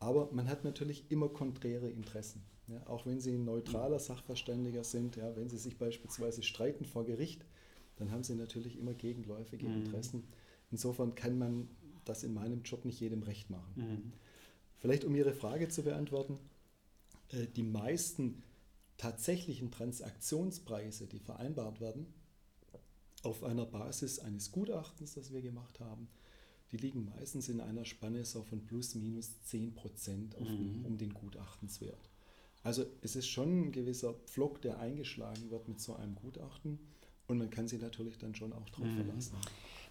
Aber 0.00 0.28
man 0.32 0.48
hat 0.48 0.64
natürlich 0.64 1.04
immer 1.10 1.28
konträre 1.28 1.88
Interessen. 1.88 2.42
Ja, 2.66 2.84
auch 2.88 3.06
wenn 3.06 3.20
Sie 3.20 3.30
ein 3.30 3.44
neutraler 3.44 4.00
Sachverständiger 4.00 4.82
sind, 4.82 5.14
ja, 5.14 5.36
wenn 5.36 5.48
Sie 5.48 5.58
sich 5.58 5.78
beispielsweise 5.78 6.42
streiten 6.42 6.84
vor 6.84 7.04
Gericht, 7.04 7.44
dann 7.96 8.10
haben 8.10 8.22
Sie 8.22 8.34
natürlich 8.34 8.78
immer 8.78 8.94
gegenläufige 8.94 9.68
mhm. 9.68 9.84
Interessen. 9.84 10.24
Insofern 10.70 11.14
kann 11.14 11.38
man 11.38 11.68
das 12.04 12.22
in 12.22 12.34
meinem 12.34 12.62
Job 12.62 12.84
nicht 12.84 13.00
jedem 13.00 13.22
recht 13.22 13.50
machen. 13.50 13.72
Mhm. 13.76 14.12
Vielleicht 14.78 15.04
um 15.04 15.14
Ihre 15.14 15.32
Frage 15.32 15.68
zu 15.68 15.82
beantworten, 15.82 16.38
äh, 17.30 17.46
die 17.46 17.62
meisten 17.62 18.42
tatsächlichen 18.98 19.70
Transaktionspreise, 19.70 21.06
die 21.06 21.18
vereinbart 21.18 21.80
werden, 21.80 22.06
auf 23.22 23.42
einer 23.42 23.66
Basis 23.66 24.18
eines 24.18 24.52
Gutachtens, 24.52 25.14
das 25.14 25.32
wir 25.32 25.42
gemacht 25.42 25.80
haben, 25.80 26.08
die 26.72 26.76
liegen 26.76 27.04
meistens 27.04 27.48
in 27.48 27.60
einer 27.60 27.84
Spanne 27.84 28.24
so 28.24 28.42
von 28.42 28.64
plus 28.64 28.94
minus 28.94 29.40
10 29.42 29.74
Prozent 29.74 30.40
mhm. 30.40 30.84
um 30.84 30.96
den 30.98 31.12
Gutachtenswert. 31.14 32.10
Also 32.62 32.84
es 33.00 33.14
ist 33.16 33.28
schon 33.28 33.68
ein 33.68 33.72
gewisser 33.72 34.14
Pflock, 34.14 34.60
der 34.62 34.78
eingeschlagen 34.78 35.50
wird 35.50 35.68
mit 35.68 35.80
so 35.80 35.94
einem 35.94 36.16
Gutachten 36.16 36.80
und 37.28 37.38
man 37.38 37.50
kann 37.50 37.68
sich 37.68 37.80
natürlich 37.80 38.18
dann 38.18 38.34
schon 38.34 38.52
auch 38.52 38.68
darauf 38.70 38.88
mhm. 38.88 39.04
verlassen. 39.04 39.36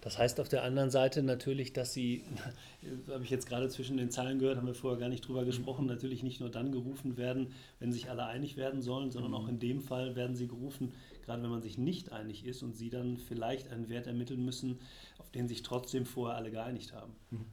Das 0.01 0.19
heißt 0.19 0.39
auf 0.39 0.47
der 0.47 0.63
anderen 0.63 0.91
Seite 0.91 1.23
natürlich, 1.23 1.73
dass 1.73 1.91
Sie, 1.93 2.23
habe 3.09 3.23
ich 3.23 3.31
jetzt 3.31 3.47
gerade 3.47 3.69
zwischen 3.69 3.97
den 3.97 4.11
Zeilen 4.11 4.37
gehört, 4.37 4.57
haben 4.57 4.67
wir 4.67 4.75
vorher 4.75 4.99
gar 4.99 5.09
nicht 5.09 5.27
drüber 5.27 5.45
gesprochen, 5.45 5.87
natürlich 5.87 6.21
nicht 6.21 6.39
nur 6.39 6.51
dann 6.51 6.71
gerufen 6.71 7.17
werden, 7.17 7.53
wenn 7.79 7.91
sich 7.91 8.09
alle 8.09 8.25
einig 8.25 8.55
werden 8.55 8.81
sollen, 8.83 9.11
sondern 9.11 9.33
auch 9.33 9.47
in 9.47 9.57
dem 9.57 9.81
Fall 9.81 10.15
werden 10.15 10.35
sie 10.35 10.47
gerufen, 10.47 10.93
gerade 11.25 11.41
wenn 11.41 11.49
man 11.49 11.63
sich 11.63 11.77
nicht 11.77 12.11
einig 12.11 12.45
ist 12.45 12.61
und 12.61 12.75
Sie 12.75 12.89
dann 12.91 13.17
vielleicht 13.17 13.69
einen 13.69 13.89
Wert 13.89 14.05
ermitteln 14.05 14.45
müssen, 14.45 14.79
auf 15.17 15.31
den 15.31 15.47
sich 15.47 15.63
trotzdem 15.63 16.05
vorher 16.05 16.37
alle 16.37 16.51
geeinigt 16.51 16.93
haben. 16.93 17.15
Mhm. 17.31 17.45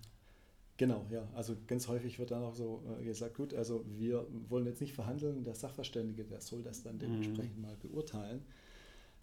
Genau, 0.77 1.07
ja. 1.11 1.29
Also 1.35 1.57
ganz 1.67 1.89
häufig 1.89 2.19
wird 2.19 2.33
dann 2.33 2.43
auch 2.43 2.55
so 2.55 2.83
äh, 3.01 3.05
gesagt, 3.05 3.37
gut, 3.37 3.55
also 3.55 3.85
wir 3.99 4.27
wollen 4.49 4.67
jetzt 4.67 4.81
nicht 4.81 4.93
verhandeln, 4.93 5.45
der 5.45 5.55
Sachverständige, 5.55 6.25
der 6.25 6.41
soll 6.41 6.63
das 6.63 6.83
dann 6.83 6.97
mhm. 6.97 7.01
dementsprechend 7.01 7.57
mhm. 7.57 7.63
mal 7.63 7.77
beurteilen. 7.77 8.43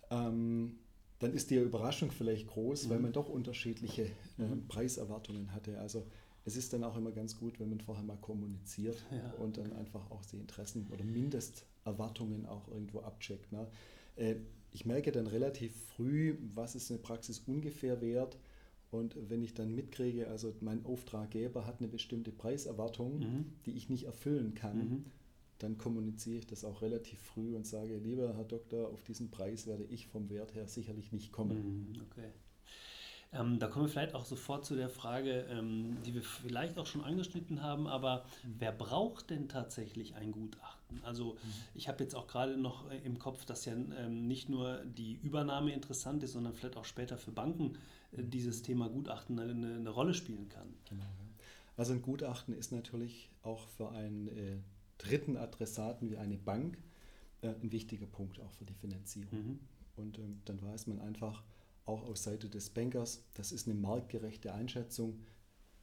Ähm, 0.09 0.79
dann 1.19 1.33
ist 1.33 1.49
die 1.49 1.55
Überraschung 1.55 2.11
vielleicht 2.11 2.47
groß, 2.47 2.85
mhm. 2.85 2.89
weil 2.89 2.99
man 2.99 3.11
doch 3.11 3.29
unterschiedliche 3.29 4.03
äh. 4.03 4.55
Preiserwartungen 4.67 5.53
hatte. 5.53 5.79
Also 5.79 6.05
es 6.45 6.55
ist 6.55 6.73
dann 6.73 6.83
auch 6.83 6.97
immer 6.97 7.11
ganz 7.11 7.37
gut, 7.37 7.59
wenn 7.59 7.69
man 7.69 7.81
vorher 7.81 8.03
mal 8.03 8.17
kommuniziert 8.17 9.03
ja. 9.11 9.33
und 9.33 9.57
dann 9.57 9.73
einfach 9.73 10.09
auch 10.09 10.25
die 10.25 10.37
Interessen 10.37 10.87
oder 10.91 11.03
Mindesterwartungen 11.03 12.45
auch 12.45 12.67
irgendwo 12.69 13.01
abcheckt. 13.01 13.51
Ne? 13.51 13.67
Äh, 14.15 14.35
ich 14.71 14.85
merke 14.85 15.11
dann 15.11 15.27
relativ 15.27 15.75
früh, 15.95 16.37
was 16.53 16.75
ist 16.75 16.89
eine 16.89 16.99
Praxis 16.99 17.39
ungefähr 17.45 18.01
wert. 18.01 18.37
Und 18.91 19.15
wenn 19.29 19.43
ich 19.43 19.53
dann 19.53 19.75
mitkriege, 19.75 20.27
also 20.29 20.55
mein 20.61 20.83
Auftraggeber 20.85 21.67
hat 21.67 21.79
eine 21.79 21.87
bestimmte 21.87 22.31
Preiserwartung, 22.31 23.19
mhm. 23.19 23.45
die 23.65 23.73
ich 23.73 23.89
nicht 23.89 24.05
erfüllen 24.05 24.55
kann, 24.55 24.77
mhm 24.77 25.05
dann 25.59 25.77
kommuniziere 25.77 26.37
ich 26.37 26.47
das 26.47 26.65
auch 26.65 26.81
relativ 26.81 27.21
früh 27.21 27.55
und 27.55 27.67
sage, 27.67 27.97
lieber 27.97 28.33
Herr 28.35 28.45
Doktor, 28.45 28.89
auf 28.89 29.03
diesen 29.03 29.29
Preis 29.29 29.67
werde 29.67 29.83
ich 29.83 30.07
vom 30.07 30.29
Wert 30.29 30.55
her 30.55 30.67
sicherlich 30.67 31.11
nicht 31.11 31.31
kommen. 31.31 31.91
Mhm, 31.91 32.01
okay. 32.09 32.31
Ähm, 33.31 33.59
da 33.59 33.67
kommen 33.67 33.85
wir 33.85 33.89
vielleicht 33.89 34.15
auch 34.15 34.25
sofort 34.25 34.65
zu 34.65 34.75
der 34.75 34.89
Frage, 34.89 35.45
ähm, 35.51 35.97
die 36.03 36.15
wir 36.15 36.23
vielleicht 36.23 36.79
auch 36.79 36.87
schon 36.87 37.03
angeschnitten 37.03 37.61
haben, 37.61 37.85
aber 37.85 38.25
mhm. 38.43 38.55
wer 38.57 38.71
braucht 38.71 39.29
denn 39.29 39.47
tatsächlich 39.47 40.15
ein 40.15 40.31
Gutachten? 40.31 40.99
Also 41.03 41.33
mhm. 41.33 41.37
ich 41.75 41.87
habe 41.87 42.03
jetzt 42.03 42.15
auch 42.15 42.25
gerade 42.25 42.57
noch 42.57 42.89
äh, 42.89 42.97
im 42.99 43.19
Kopf, 43.19 43.45
dass 43.45 43.65
ja 43.65 43.73
ähm, 43.73 44.27
nicht 44.27 44.49
nur 44.49 44.83
die 44.83 45.19
Übernahme 45.21 45.73
interessant 45.73 46.23
ist, 46.23 46.33
sondern 46.33 46.53
vielleicht 46.53 46.77
auch 46.77 46.85
später 46.85 47.17
für 47.17 47.31
Banken 47.31 47.77
äh, 48.13 48.23
dieses 48.23 48.63
Thema 48.63 48.89
Gutachten 48.89 49.37
eine, 49.37 49.75
eine 49.75 49.89
Rolle 49.89 50.15
spielen 50.15 50.49
kann. 50.49 50.73
Genau. 50.89 51.05
Also 51.77 51.93
ein 51.93 52.01
Gutachten 52.01 52.55
ist 52.55 52.71
natürlich 52.71 53.29
auch 53.43 53.67
für 53.67 53.91
ein 53.91 54.27
äh, 54.29 54.57
dritten 54.99 55.35
Adressaten 55.35 56.11
wie 56.11 56.17
eine 56.17 56.37
Bank 56.37 56.77
äh, 57.41 57.49
ein 57.49 57.71
wichtiger 57.71 58.05
Punkt 58.05 58.39
auch 58.39 58.51
für 58.53 58.65
die 58.65 58.73
Finanzierung. 58.73 59.29
Mhm. 59.31 59.59
Und 59.95 60.19
ähm, 60.19 60.41
dann 60.45 60.61
weiß 60.61 60.87
man 60.87 60.99
einfach 60.99 61.43
auch 61.85 62.03
aus 62.03 62.23
Seite 62.23 62.49
des 62.49 62.69
Bankers, 62.69 63.23
das 63.33 63.51
ist 63.51 63.67
eine 63.67 63.75
marktgerechte 63.75 64.53
Einschätzung. 64.53 65.19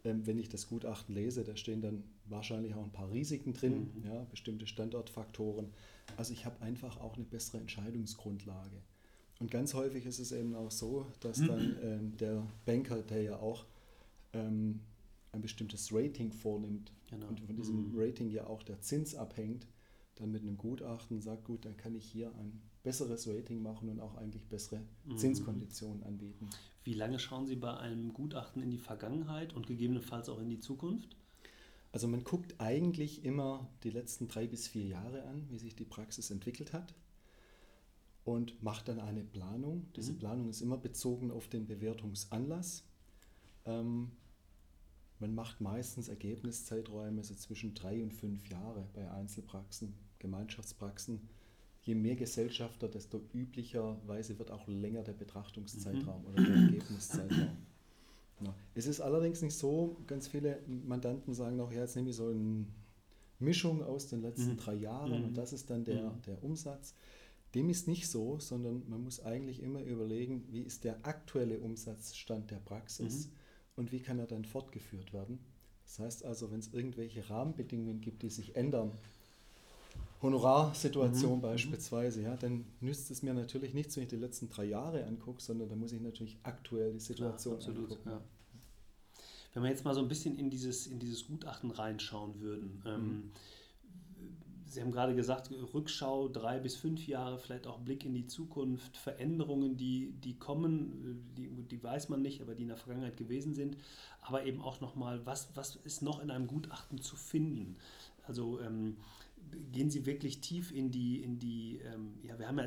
Ähm, 0.04 0.26
wenn 0.26 0.38
ich 0.38 0.48
das 0.48 0.68
Gutachten 0.68 1.14
lese, 1.14 1.44
da 1.44 1.56
stehen 1.56 1.80
dann 1.80 2.04
wahrscheinlich 2.26 2.74
auch 2.74 2.84
ein 2.84 2.92
paar 2.92 3.10
Risiken 3.10 3.54
drin, 3.54 3.90
mhm. 3.94 4.04
ja, 4.04 4.24
bestimmte 4.24 4.66
Standortfaktoren. 4.66 5.72
Also 6.16 6.32
ich 6.32 6.44
habe 6.44 6.62
einfach 6.62 7.00
auch 7.00 7.16
eine 7.16 7.24
bessere 7.24 7.58
Entscheidungsgrundlage. 7.58 8.82
Und 9.38 9.50
ganz 9.50 9.74
häufig 9.74 10.06
ist 10.06 10.18
es 10.18 10.32
eben 10.32 10.54
auch 10.54 10.70
so, 10.70 11.06
dass 11.20 11.38
mhm. 11.38 11.46
dann 11.46 11.76
ähm, 11.82 12.16
der 12.16 12.46
Banker, 12.64 13.02
der 13.02 13.22
ja 13.22 13.36
auch 13.38 13.66
ähm, 14.32 14.80
ein 15.36 15.42
bestimmtes 15.42 15.92
Rating 15.92 16.32
vornimmt 16.32 16.92
genau. 17.08 17.28
und 17.28 17.40
von 17.40 17.56
diesem 17.56 17.92
mhm. 17.92 17.98
Rating 17.98 18.30
ja 18.30 18.46
auch 18.46 18.62
der 18.62 18.80
Zins 18.80 19.14
abhängt, 19.14 19.66
dann 20.16 20.32
mit 20.32 20.42
einem 20.42 20.56
Gutachten 20.56 21.20
sagt, 21.20 21.44
gut, 21.44 21.64
dann 21.64 21.76
kann 21.76 21.94
ich 21.94 22.04
hier 22.04 22.34
ein 22.34 22.60
besseres 22.82 23.28
Rating 23.28 23.62
machen 23.62 23.88
und 23.88 24.00
auch 24.00 24.16
eigentlich 24.16 24.46
bessere 24.48 24.80
mhm. 25.04 25.18
Zinskonditionen 25.18 26.02
anbieten. 26.02 26.48
Wie 26.84 26.94
lange 26.94 27.18
schauen 27.18 27.46
Sie 27.46 27.56
bei 27.56 27.76
einem 27.76 28.12
Gutachten 28.12 28.62
in 28.62 28.70
die 28.70 28.78
Vergangenheit 28.78 29.52
und 29.52 29.66
gegebenenfalls 29.66 30.28
auch 30.28 30.38
in 30.38 30.48
die 30.48 30.60
Zukunft? 30.60 31.16
Also 31.92 32.08
man 32.08 32.24
guckt 32.24 32.54
eigentlich 32.58 33.24
immer 33.24 33.68
die 33.82 33.90
letzten 33.90 34.28
drei 34.28 34.46
bis 34.46 34.68
vier 34.68 34.84
Jahre 34.84 35.24
an, 35.24 35.46
wie 35.50 35.58
sich 35.58 35.74
die 35.74 35.84
Praxis 35.84 36.30
entwickelt 36.30 36.72
hat 36.72 36.94
und 38.24 38.62
macht 38.62 38.88
dann 38.88 39.00
eine 39.00 39.24
Planung. 39.24 39.86
Diese 39.96 40.12
mhm. 40.12 40.18
Planung 40.18 40.48
ist 40.48 40.60
immer 40.60 40.76
bezogen 40.76 41.30
auf 41.30 41.48
den 41.48 41.66
Bewertungsanlass. 41.66 42.84
Ähm, 43.64 44.10
man 45.18 45.34
macht 45.34 45.60
meistens 45.60 46.08
Ergebniszeiträume 46.08 47.22
so 47.24 47.34
zwischen 47.34 47.74
drei 47.74 48.02
und 48.02 48.12
fünf 48.12 48.48
Jahre 48.48 48.86
bei 48.92 49.10
Einzelpraxen, 49.10 49.94
Gemeinschaftspraxen. 50.18 51.28
Je 51.82 51.94
mehr 51.94 52.16
Gesellschafter, 52.16 52.88
desto 52.88 53.22
üblicherweise 53.32 54.38
wird 54.38 54.50
auch 54.50 54.66
länger 54.66 55.02
der 55.02 55.12
Betrachtungszeitraum 55.12 56.22
mhm. 56.22 56.26
oder 56.26 56.42
der 56.44 56.54
Ergebniszeitraum. 56.54 57.56
Ja. 58.40 58.54
Es 58.74 58.86
ist 58.86 59.00
allerdings 59.00 59.40
nicht 59.40 59.56
so, 59.56 59.96
ganz 60.06 60.28
viele 60.28 60.60
Mandanten 60.66 61.32
sagen 61.32 61.58
auch, 61.60 61.72
ja, 61.72 61.80
jetzt 61.80 61.96
nehme 61.96 62.10
ich 62.10 62.16
so 62.16 62.28
eine 62.28 62.66
Mischung 63.38 63.82
aus 63.82 64.08
den 64.08 64.20
letzten 64.20 64.52
mhm. 64.52 64.56
drei 64.58 64.74
Jahren 64.74 65.20
mhm. 65.20 65.24
und 65.28 65.38
das 65.38 65.54
ist 65.54 65.70
dann 65.70 65.84
der, 65.84 66.10
mhm. 66.10 66.22
der 66.26 66.44
Umsatz. 66.44 66.94
Dem 67.54 67.70
ist 67.70 67.88
nicht 67.88 68.10
so, 68.10 68.38
sondern 68.38 68.82
man 68.90 69.02
muss 69.02 69.20
eigentlich 69.20 69.62
immer 69.62 69.80
überlegen, 69.80 70.44
wie 70.50 70.60
ist 70.60 70.84
der 70.84 71.06
aktuelle 71.06 71.58
Umsatzstand 71.60 72.50
der 72.50 72.58
Praxis. 72.58 73.28
Mhm 73.28 73.32
und 73.76 73.92
wie 73.92 74.00
kann 74.00 74.18
er 74.18 74.26
dann 74.26 74.44
fortgeführt 74.44 75.12
werden. 75.12 75.38
Das 75.84 75.98
heißt 76.00 76.24
also, 76.24 76.50
wenn 76.50 76.58
es 76.58 76.72
irgendwelche 76.72 77.28
Rahmenbedingungen 77.30 78.00
gibt, 78.00 78.22
die 78.22 78.30
sich 78.30 78.56
ändern, 78.56 78.92
Honorarsituation 80.22 81.36
mhm. 81.36 81.42
beispielsweise, 81.42 82.22
ja, 82.22 82.36
dann 82.36 82.64
nützt 82.80 83.10
es 83.10 83.22
mir 83.22 83.34
natürlich 83.34 83.74
nichts, 83.74 83.96
wenn 83.96 84.04
ich 84.04 84.08
die 84.08 84.16
letzten 84.16 84.48
drei 84.48 84.64
Jahre 84.64 85.04
angucke, 85.04 85.42
sondern 85.42 85.68
da 85.68 85.76
muss 85.76 85.92
ich 85.92 86.00
natürlich 86.00 86.38
aktuell 86.42 86.92
die 86.92 87.00
Situation 87.00 87.58
Klar, 87.58 87.68
absolut, 87.68 87.90
angucken. 87.92 88.10
Ja. 88.10 88.20
Wenn 89.54 89.62
wir 89.62 89.70
jetzt 89.70 89.84
mal 89.84 89.94
so 89.94 90.00
ein 90.00 90.08
bisschen 90.08 90.38
in 90.38 90.50
dieses, 90.50 90.86
in 90.86 90.98
dieses 90.98 91.26
Gutachten 91.26 91.70
reinschauen 91.70 92.40
würden, 92.40 92.82
ähm, 92.86 93.00
mhm. 93.00 93.32
Sie 94.76 94.82
haben 94.82 94.92
gerade 94.92 95.14
gesagt, 95.14 95.50
Rückschau 95.72 96.28
drei 96.28 96.58
bis 96.58 96.76
fünf 96.76 97.06
Jahre, 97.06 97.38
vielleicht 97.38 97.66
auch 97.66 97.78
Blick 97.78 98.04
in 98.04 98.12
die 98.12 98.26
Zukunft, 98.26 98.98
Veränderungen, 98.98 99.78
die, 99.78 100.12
die 100.22 100.38
kommen, 100.38 101.24
die, 101.34 101.48
die 101.48 101.82
weiß 101.82 102.10
man 102.10 102.20
nicht, 102.20 102.42
aber 102.42 102.54
die 102.54 102.64
in 102.64 102.68
der 102.68 102.76
Vergangenheit 102.76 103.16
gewesen 103.16 103.54
sind. 103.54 103.78
Aber 104.20 104.44
eben 104.44 104.60
auch 104.60 104.82
nochmal, 104.82 105.24
was, 105.24 105.48
was 105.54 105.76
ist 105.76 106.02
noch 106.02 106.22
in 106.22 106.30
einem 106.30 106.46
Gutachten 106.46 107.00
zu 107.00 107.16
finden? 107.16 107.76
Also 108.24 108.60
ähm, 108.60 108.98
gehen 109.72 109.88
Sie 109.88 110.04
wirklich 110.04 110.42
tief 110.42 110.72
in 110.72 110.90
die, 110.90 111.22
in 111.22 111.38
die 111.38 111.78
ähm, 111.78 112.18
ja, 112.22 112.38
wir 112.38 112.46
haben 112.46 112.58
ja 112.58 112.66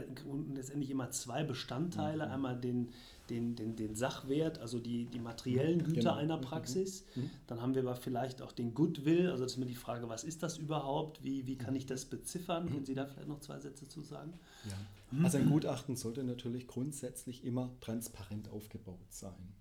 letztendlich 0.55 0.89
immer 0.89 1.11
zwei 1.11 1.43
Bestandteile, 1.43 2.25
mhm. 2.25 2.31
einmal 2.31 2.59
den, 2.59 2.89
den, 3.29 3.55
den, 3.55 3.75
den 3.75 3.95
Sachwert, 3.95 4.59
also 4.59 4.79
die, 4.79 5.05
die 5.05 5.19
materiellen 5.19 5.83
Güter 5.83 5.99
genau. 5.99 6.15
einer 6.15 6.37
mhm. 6.37 6.41
Praxis. 6.41 7.05
Mhm. 7.15 7.29
Dann 7.47 7.61
haben 7.61 7.75
wir 7.75 7.81
aber 7.81 7.95
vielleicht 7.95 8.41
auch 8.41 8.51
den 8.51 8.73
Goodwill, 8.73 9.29
also 9.29 9.43
das 9.43 9.53
ist 9.53 9.57
mir 9.57 9.65
die 9.65 9.75
Frage, 9.75 10.09
was 10.09 10.23
ist 10.23 10.43
das 10.43 10.57
überhaupt, 10.57 11.23
wie, 11.23 11.45
wie 11.47 11.57
kann 11.57 11.75
ich 11.75 11.85
das 11.85 12.05
beziffern? 12.05 12.65
Mhm. 12.65 12.69
Können 12.69 12.85
Sie 12.85 12.95
da 12.95 13.05
vielleicht 13.05 13.27
noch 13.27 13.39
zwei 13.39 13.59
Sätze 13.59 13.87
zu 13.87 14.01
sagen? 14.01 14.33
Ja. 14.67 15.23
Also 15.23 15.37
ein 15.37 15.49
Gutachten 15.49 15.95
sollte 15.95 16.23
natürlich 16.23 16.67
grundsätzlich 16.67 17.43
immer 17.43 17.71
transparent 17.81 18.49
aufgebaut 18.49 18.99
sein. 19.09 19.53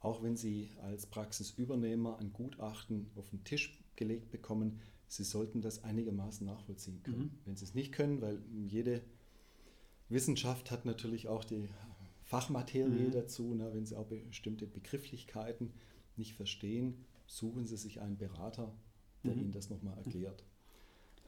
Auch 0.00 0.22
wenn 0.22 0.36
Sie 0.36 0.70
als 0.82 1.06
Praxisübernehmer 1.06 2.18
ein 2.18 2.32
Gutachten 2.32 3.10
auf 3.16 3.30
den 3.30 3.44
Tisch 3.44 3.78
gelegt 3.96 4.30
bekommen, 4.30 4.80
Sie 5.08 5.24
sollten 5.24 5.60
das 5.60 5.84
einigermaßen 5.84 6.46
nachvollziehen 6.46 7.02
können. 7.02 7.18
Mhm. 7.18 7.38
Wenn 7.44 7.56
Sie 7.56 7.64
es 7.64 7.74
nicht 7.74 7.92
können, 7.92 8.20
weil 8.20 8.40
jede 8.66 9.02
Wissenschaft 10.08 10.70
hat 10.70 10.84
natürlich 10.84 11.28
auch 11.28 11.44
die 11.44 11.68
Fachmaterie 12.30 13.08
mhm. 13.08 13.10
dazu. 13.10 13.54
Ne? 13.54 13.70
Wenn 13.74 13.86
Sie 13.86 13.96
auch 13.96 14.06
bestimmte 14.06 14.68
Begrifflichkeiten 14.68 15.72
nicht 16.16 16.34
verstehen, 16.34 17.04
suchen 17.26 17.66
Sie 17.66 17.76
sich 17.76 18.00
einen 18.00 18.18
Berater, 18.18 18.72
der 19.24 19.34
mhm. 19.34 19.40
Ihnen 19.40 19.52
das 19.52 19.68
nochmal 19.68 19.98
erklärt. 19.98 20.44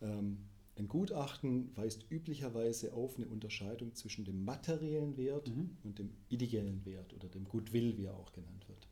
Ähm, 0.00 0.38
ein 0.76 0.87
Gutachten 0.87 1.76
weist 1.76 2.06
üblicherweise 2.09 2.94
auf 2.94 3.16
eine 3.16 3.26
Unterscheidung 3.26 3.94
zwischen 3.97 4.25
dem 4.25 4.44
materiellen 4.44 5.16
Wert 5.16 5.49
mhm. 5.49 5.76
und 5.82 5.99
dem 5.99 6.11
ideellen 6.28 6.85
Wert 6.85 7.12
oder 7.14 7.28
dem 7.28 7.49
Goodwill, 7.49 7.99
wie 7.99 8.04
er 8.04 8.16
auch 8.16 8.32
genannt 8.32 8.68
wird. 8.68 8.87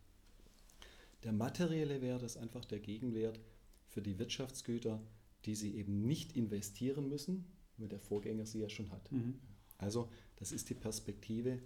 Der 1.23 1.33
materielle 1.33 2.03
Wert 2.03 2.25
ist 2.25 2.37
einfach 2.37 2.65
der 2.65 2.81
Gegenwert 2.81 3.39
für 3.87 4.03
die 4.03 4.19
Wirtschaftsgüter, 4.19 5.01
die 5.45 5.55
Sie 5.55 5.77
eben 5.77 6.03
nicht 6.07 6.37
investieren 6.37 7.09
müssen, 7.09 7.45
weil 7.77 7.89
der 7.89 8.01
Vorgänger 8.01 8.47
sie 8.47 8.61
ja 8.61 8.69
schon 8.69 8.91
hat. 8.91 9.13
Mhm. 9.13 9.39
Also 9.79 10.11
das 10.37 10.53
ist 10.53 10.69
die 10.71 10.75
Perspektive 10.75 11.61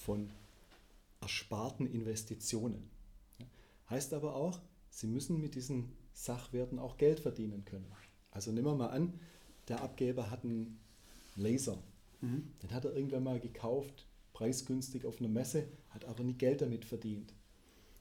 von 0.00 0.30
ersparten 1.20 1.86
Investitionen. 1.86 2.90
Heißt 3.88 4.14
aber 4.14 4.34
auch, 4.34 4.58
Sie 4.90 5.06
müssen 5.06 5.40
mit 5.40 5.54
diesen 5.54 5.92
Sachwerten 6.14 6.78
auch 6.78 6.96
Geld 6.96 7.20
verdienen 7.20 7.64
können. 7.64 7.86
Also 8.30 8.50
nehmen 8.50 8.66
wir 8.66 8.74
mal 8.74 8.88
an, 8.88 9.18
der 9.68 9.82
Abgeber 9.82 10.30
hat 10.30 10.44
einen 10.44 10.78
Laser. 11.36 11.78
Mhm. 12.20 12.50
Den 12.62 12.72
hat 12.72 12.84
er 12.84 12.94
irgendwann 12.94 13.24
mal 13.24 13.40
gekauft, 13.40 14.06
preisgünstig 14.32 15.06
auf 15.06 15.20
einer 15.20 15.28
Messe, 15.28 15.68
hat 15.90 16.04
aber 16.06 16.24
nie 16.24 16.34
Geld 16.34 16.60
damit 16.60 16.84
verdient. 16.84 17.34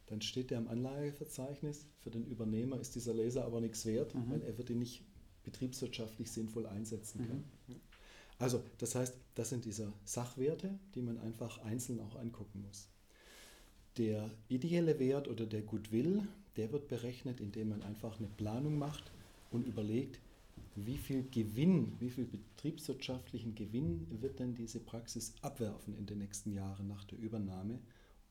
Dann 0.08 0.22
steht 0.22 0.50
der 0.50 0.58
im 0.58 0.68
Anlageverzeichnis. 0.68 1.86
Für 2.00 2.10
den 2.10 2.26
Übernehmer 2.26 2.80
ist 2.80 2.96
dieser 2.96 3.14
Laser 3.14 3.46
aber 3.46 3.62
nichts 3.62 3.86
wert, 3.86 4.16
mhm. 4.16 4.32
weil 4.32 4.42
er 4.42 4.58
wird 4.58 4.70
ihn 4.72 4.80
nicht 4.80 5.04
betriebswirtschaftlich 5.44 6.32
sinnvoll 6.32 6.66
einsetzen 6.66 7.28
kann. 7.28 7.44
Mhm. 7.68 7.82
Also 8.40 8.64
das 8.78 8.96
heißt, 8.96 9.16
das 9.36 9.50
sind 9.50 9.66
diese 9.66 9.92
Sachwerte, 10.06 10.80
die 10.96 11.02
man 11.02 11.20
einfach 11.20 11.60
einzeln 11.60 12.00
auch 12.00 12.16
angucken 12.16 12.64
muss. 12.66 12.88
Der 13.98 14.30
ideelle 14.48 14.98
Wert 14.98 15.28
oder 15.28 15.46
der 15.46 15.62
Goodwill, 15.62 16.26
der 16.56 16.72
wird 16.72 16.88
berechnet, 16.88 17.42
indem 17.42 17.70
man 17.70 17.84
einfach 17.84 18.18
eine 18.18 18.30
Planung 18.30 18.78
macht 18.78 19.12
und 19.52 19.68
überlegt, 19.68 20.20
wie 20.76 20.98
viel 20.98 21.24
Gewinn, 21.30 21.94
wie 22.00 22.10
viel 22.10 22.26
betriebswirtschaftlichen 22.26 23.56
Gewinn 23.56 24.08
wird 24.22 24.40
denn 24.40 24.56
diese 24.56 24.80
Praxis 24.80 25.34
abwerfen 25.42 25.98
in 25.98 26.06
den 26.06 26.20
nächsten 26.20 26.54
Jahren 26.54 26.88
nach 26.88 27.04
der 27.06 27.20
Übernahme. 27.20 27.80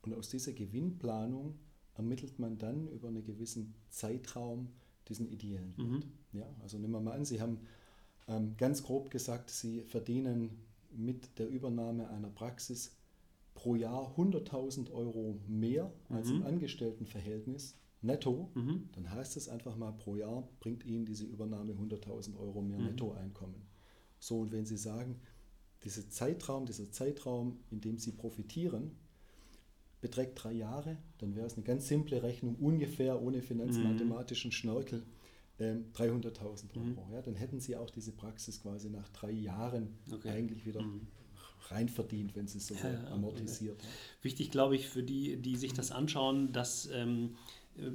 Und 0.01 0.13
aus 0.13 0.29
dieser 0.29 0.53
Gewinnplanung 0.53 1.59
ermittelt 1.95 2.39
man 2.39 2.57
dann 2.57 2.87
über 2.87 3.09
einen 3.09 3.23
gewissen 3.23 3.75
Zeitraum 3.89 4.69
diesen 5.07 5.29
ideellen 5.29 5.77
Wert. 5.77 5.87
Mhm. 5.87 6.03
Ja, 6.31 6.47
also 6.61 6.77
nehmen 6.77 6.93
wir 6.93 7.01
mal 7.01 7.13
an, 7.13 7.25
Sie 7.25 7.41
haben 7.41 7.59
ähm, 8.29 8.55
ganz 8.57 8.83
grob 8.83 9.09
gesagt, 9.11 9.49
Sie 9.49 9.81
verdienen 9.81 10.51
mit 10.91 11.37
der 11.39 11.49
Übernahme 11.49 12.09
einer 12.09 12.29
Praxis 12.29 12.95
pro 13.55 13.75
Jahr 13.75 14.15
100.000 14.17 14.91
Euro 14.91 15.37
mehr 15.47 15.91
als 16.09 16.29
mhm. 16.29 16.35
im 16.37 16.45
Angestelltenverhältnis 16.45 17.75
netto, 18.01 18.49
mhm. 18.53 18.89
dann 18.93 19.11
heißt 19.11 19.35
es 19.35 19.49
einfach 19.49 19.75
mal 19.75 19.91
pro 19.91 20.15
Jahr 20.15 20.47
bringt 20.59 20.85
Ihnen 20.85 21.05
diese 21.05 21.25
Übernahme 21.25 21.73
100.000 21.73 22.37
Euro 22.39 22.61
mehr 22.61 22.79
mhm. 22.79 22.85
Nettoeinkommen. 22.85 23.61
So, 24.19 24.39
und 24.39 24.51
wenn 24.51 24.65
Sie 24.65 24.77
sagen, 24.77 25.19
dieser 25.83 26.09
Zeitraum, 26.09 26.65
dieser 26.65 26.91
Zeitraum, 26.91 27.59
in 27.71 27.81
dem 27.81 27.97
Sie 27.97 28.11
profitieren, 28.11 28.91
beträgt 30.01 30.41
drei 30.41 30.53
Jahre, 30.53 30.97
dann 31.17 31.35
wäre 31.35 31.47
es 31.47 31.55
eine 31.55 31.63
ganz 31.63 31.87
simple 31.87 32.23
Rechnung, 32.23 32.55
ungefähr 32.55 33.21
ohne 33.21 33.41
finanzmathematischen 33.41 34.51
Schnörkel, 34.51 35.03
ähm, 35.59 35.85
300.000 35.93 36.75
Euro. 36.75 36.85
Mhm. 36.85 37.13
Ja, 37.13 37.21
dann 37.21 37.35
hätten 37.35 37.59
Sie 37.59 37.75
auch 37.75 37.89
diese 37.89 38.11
Praxis 38.11 38.61
quasi 38.61 38.89
nach 38.89 39.09
drei 39.09 39.31
Jahren 39.31 39.97
okay. 40.11 40.29
eigentlich 40.29 40.65
wieder 40.65 40.81
mhm 40.81 41.07
rein 41.71 41.89
verdient, 41.89 42.35
wenn 42.35 42.47
sie 42.47 42.59
so 42.59 42.75
ja, 42.75 43.11
amortisiert. 43.11 43.79
Okay. 43.79 43.87
Wichtig, 44.21 44.51
glaube 44.51 44.75
ich, 44.75 44.87
für 44.87 45.03
die, 45.03 45.37
die 45.37 45.55
sich 45.55 45.73
das 45.73 45.91
anschauen, 45.91 46.51
dass 46.51 46.89
ähm, 46.91 47.35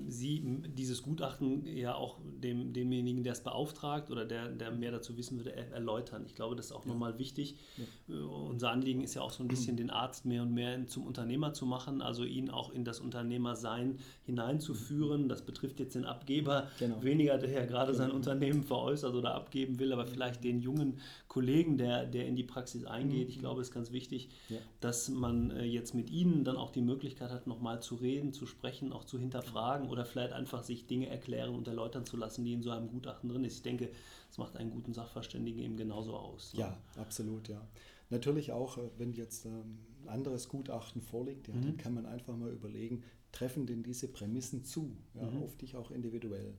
Sie 0.08 0.62
dieses 0.76 1.02
Gutachten 1.02 1.66
ja 1.66 1.94
auch 1.94 2.18
dem, 2.42 2.72
demjenigen, 2.72 3.22
der 3.22 3.32
es 3.32 3.40
beauftragt 3.40 4.10
oder 4.10 4.24
der, 4.24 4.48
der 4.48 4.70
mehr 4.70 4.90
dazu 4.90 5.16
wissen 5.16 5.38
würde, 5.38 5.54
erläutern. 5.54 6.24
Ich 6.26 6.34
glaube, 6.34 6.56
das 6.56 6.66
ist 6.66 6.72
auch 6.72 6.84
ja. 6.84 6.92
nochmal 6.92 7.18
wichtig. 7.18 7.56
Ja. 7.76 8.14
Äh, 8.14 8.20
unser 8.20 8.70
Anliegen 8.70 9.02
ist 9.02 9.14
ja 9.14 9.22
auch 9.22 9.30
so 9.30 9.42
ein 9.42 9.48
bisschen 9.48 9.76
den 9.76 9.90
Arzt 9.90 10.24
mehr 10.24 10.42
und 10.42 10.52
mehr 10.52 10.86
zum 10.86 11.06
Unternehmer 11.06 11.52
zu 11.52 11.66
machen, 11.66 12.02
also 12.02 12.24
ihn 12.24 12.50
auch 12.50 12.70
in 12.72 12.84
das 12.84 13.00
Unternehmersein 13.00 13.98
hineinzuführen. 14.24 15.28
Das 15.28 15.42
betrifft 15.42 15.80
jetzt 15.80 15.94
den 15.94 16.04
Abgeber 16.04 16.68
genau. 16.78 17.02
weniger, 17.02 17.38
der 17.38 17.50
ja 17.50 17.66
gerade 17.66 17.92
genau. 17.92 18.04
sein 18.04 18.10
Unternehmen 18.12 18.62
veräußert 18.62 19.14
oder 19.14 19.34
abgeben 19.34 19.78
will, 19.78 19.92
aber 19.92 20.06
vielleicht 20.06 20.44
den 20.44 20.60
jungen 20.60 20.98
Kollegen, 21.34 21.78
der, 21.78 22.06
der 22.06 22.28
in 22.28 22.36
die 22.36 22.44
Praxis 22.44 22.84
eingeht. 22.84 23.28
Ich 23.28 23.38
mhm. 23.38 23.40
glaube, 23.40 23.60
es 23.60 23.68
ist 23.68 23.74
ganz 23.74 23.90
wichtig, 23.90 24.28
ja. 24.48 24.58
dass 24.78 25.08
man 25.08 25.50
äh, 25.50 25.64
jetzt 25.64 25.92
mit 25.92 26.08
Ihnen 26.08 26.44
dann 26.44 26.56
auch 26.56 26.70
die 26.70 26.80
Möglichkeit 26.80 27.32
hat, 27.32 27.48
nochmal 27.48 27.82
zu 27.82 27.96
reden, 27.96 28.32
zu 28.32 28.46
sprechen, 28.46 28.92
auch 28.92 29.02
zu 29.02 29.18
hinterfragen 29.18 29.54
fragen 29.64 29.88
oder 29.88 30.04
vielleicht 30.04 30.32
einfach 30.32 30.62
sich 30.62 30.86
Dinge 30.86 31.08
erklären 31.08 31.52
und 31.52 31.66
erläutern 31.66 32.06
zu 32.06 32.16
lassen, 32.16 32.44
die 32.44 32.52
in 32.52 32.62
so 32.62 32.70
einem 32.70 32.88
Gutachten 32.88 33.28
drin 33.28 33.44
ist. 33.44 33.56
Ich 33.56 33.62
denke, 33.62 33.90
das 34.28 34.38
macht 34.38 34.56
einen 34.56 34.70
guten 34.70 34.94
Sachverständigen 34.94 35.60
eben 35.60 35.76
genauso 35.76 36.14
aus. 36.14 36.54
Ne? 36.54 36.60
Ja, 36.60 36.78
absolut, 36.96 37.48
ja. 37.48 37.66
Natürlich 38.10 38.52
auch, 38.52 38.78
äh, 38.78 38.90
wenn 38.96 39.12
jetzt 39.12 39.46
ähm, 39.46 39.80
ein 40.02 40.08
anderes 40.08 40.48
Gutachten 40.48 41.02
vorliegt, 41.02 41.48
ja, 41.48 41.54
mhm. 41.54 41.62
dann 41.62 41.76
kann 41.78 41.94
man 41.94 42.06
einfach 42.06 42.36
mal 42.36 42.52
überlegen, 42.52 43.02
treffen 43.32 43.66
denn 43.66 43.82
diese 43.82 44.06
Prämissen 44.06 44.62
zu, 44.62 44.96
ja, 45.14 45.28
mhm. 45.28 45.42
auf 45.42 45.56
dich 45.56 45.74
auch 45.74 45.90
individuell. 45.90 46.54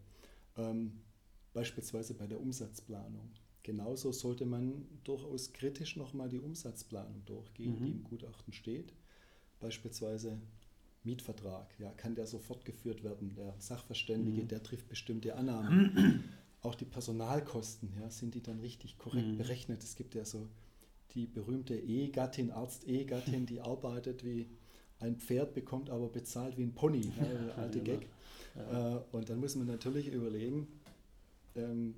Ähm, 0.58 1.00
beispielsweise 1.54 2.14
bei 2.14 2.28
der 2.28 2.42
Umsatzplanung. 2.42 3.32
Genauso 3.66 4.12
sollte 4.12 4.46
man 4.46 4.86
durchaus 5.06 5.52
kritisch 5.52 5.96
nochmal 5.96 6.30
die 6.30 6.40
Umsatzplanung 6.40 7.26
durchgehen, 7.26 7.80
mhm. 7.80 7.84
die 7.84 7.92
im 7.94 8.04
Gutachten 8.04 8.54
steht. 8.54 8.94
Beispielsweise 9.60 10.40
Mietvertrag, 11.04 11.74
ja, 11.80 11.90
kann 11.94 12.14
der 12.14 12.28
so 12.28 12.38
fortgeführt 12.38 13.04
werden? 13.04 13.34
Der 13.34 13.56
Sachverständige, 13.58 14.44
mhm. 14.44 14.48
der 14.50 14.62
trifft 14.62 14.88
bestimmte 14.88 15.36
Annahmen. 15.36 16.24
Auch 16.62 16.76
die 16.76 16.86
Personalkosten, 16.86 17.92
ja, 18.00 18.12
sind 18.12 18.36
die 18.36 18.44
dann 18.44 18.60
richtig 18.60 19.00
korrekt 19.00 19.30
mhm. 19.30 19.38
berechnet? 19.38 19.84
Es 19.84 19.96
gibt 19.96 20.14
ja 20.14 20.26
so 20.26 20.48
die 21.16 21.26
berühmte 21.26 21.76
Ehegattin, 21.76 22.52
Arzt-Ehegattin, 22.52 23.48
die 23.48 23.62
arbeitet 23.62 24.24
wie 24.24 24.48
ein 25.00 25.16
Pferd, 25.16 25.56
bekommt 25.56 25.90
aber 25.90 26.10
bezahlt 26.10 26.56
wie 26.60 26.64
ein 26.64 26.76
Pony, 26.76 27.02
ja, 27.18 27.26
der 27.26 27.58
alte 27.58 27.82
genau. 27.82 28.00
Gag. 28.00 28.10
Ja. 28.56 28.98
Äh, 28.98 29.02
und 29.12 29.28
dann 29.28 29.40
muss 29.40 29.56
man 29.56 29.66
natürlich 29.66 30.14
überlegen, 30.14 30.68
ähm, 31.56 31.96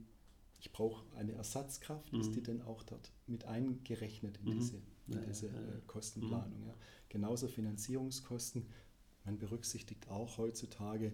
ich 0.67 0.73
brauche 0.73 1.01
eine 1.15 1.31
Ersatzkraft, 1.31 2.11
mhm. 2.11 2.19
ist 2.19 2.35
die 2.35 2.43
denn 2.43 2.61
auch 2.61 2.83
dort 2.83 3.11
mit 3.25 3.45
eingerechnet 3.45 4.37
in 4.37 4.49
mhm. 4.49 4.59
diese, 4.59 4.81
in 5.07 5.23
diese 5.25 5.47
äh, 5.47 5.81
Kostenplanung? 5.87 6.67
Ja. 6.67 6.73
Genauso 7.07 7.47
Finanzierungskosten 7.47 8.65
man 9.23 9.37
berücksichtigt 9.37 10.09
auch 10.09 10.37
heutzutage 10.37 11.13